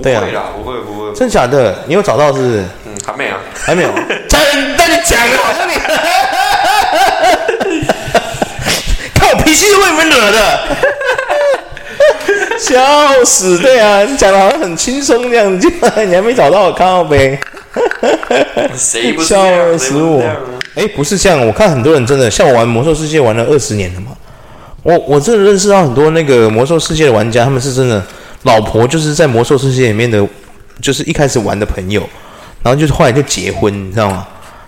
[0.03, 0.23] 对啊，
[0.57, 1.75] 不会不会，真假的？
[1.87, 2.65] 你有找到是不是？
[2.87, 3.89] 嗯，还没啊，还没有。
[4.29, 5.75] 真的，你讲的好像你，
[9.15, 10.61] 看我脾气是为你们惹的。
[12.59, 13.57] 笑死！
[13.59, 15.69] 对啊，你讲的好像很轻松这样子，
[16.07, 17.39] 你还没找到，靠北。
[18.77, 19.39] 谁不笑
[19.79, 20.21] 死我！
[20.75, 24.09] 哎，不是这样，我看很多人真的像我玩魔兽世界玩了二十年了嘛，
[24.83, 28.03] 我我真的认识到很多那个魔兽世界的玩家，他们是真的
[28.43, 30.27] 老婆就是在魔兽世界里面的，
[30.81, 32.01] 就是一开始玩的朋友，
[32.63, 34.27] 然后就是后来就结婚，你知道吗？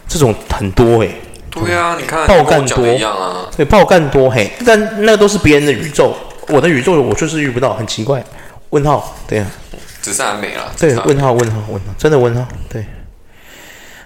[0.08, 1.08] 这种很多哎。
[1.50, 6.14] 对啊，你看爆干多一样啊，对，爆干多嘿，但那都是别人的宇宙。
[6.48, 8.22] 我的宇宙我就是遇不到，很奇怪。
[8.70, 10.72] 问号，对呀、啊，只是还没了。
[10.78, 12.84] 对，问号，问号，问号，真的问号，对。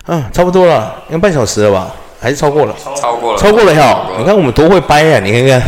[0.06, 1.94] 啊，差不多了，应该半小时了吧？
[2.24, 2.74] 还是超过了？
[2.98, 4.08] 超过了，超过了哈！
[4.18, 5.20] 你看我们多会掰呀、啊！
[5.22, 5.62] 你看看，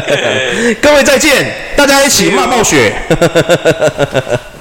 [0.80, 2.94] 各位再见，大家一起骂暴雪。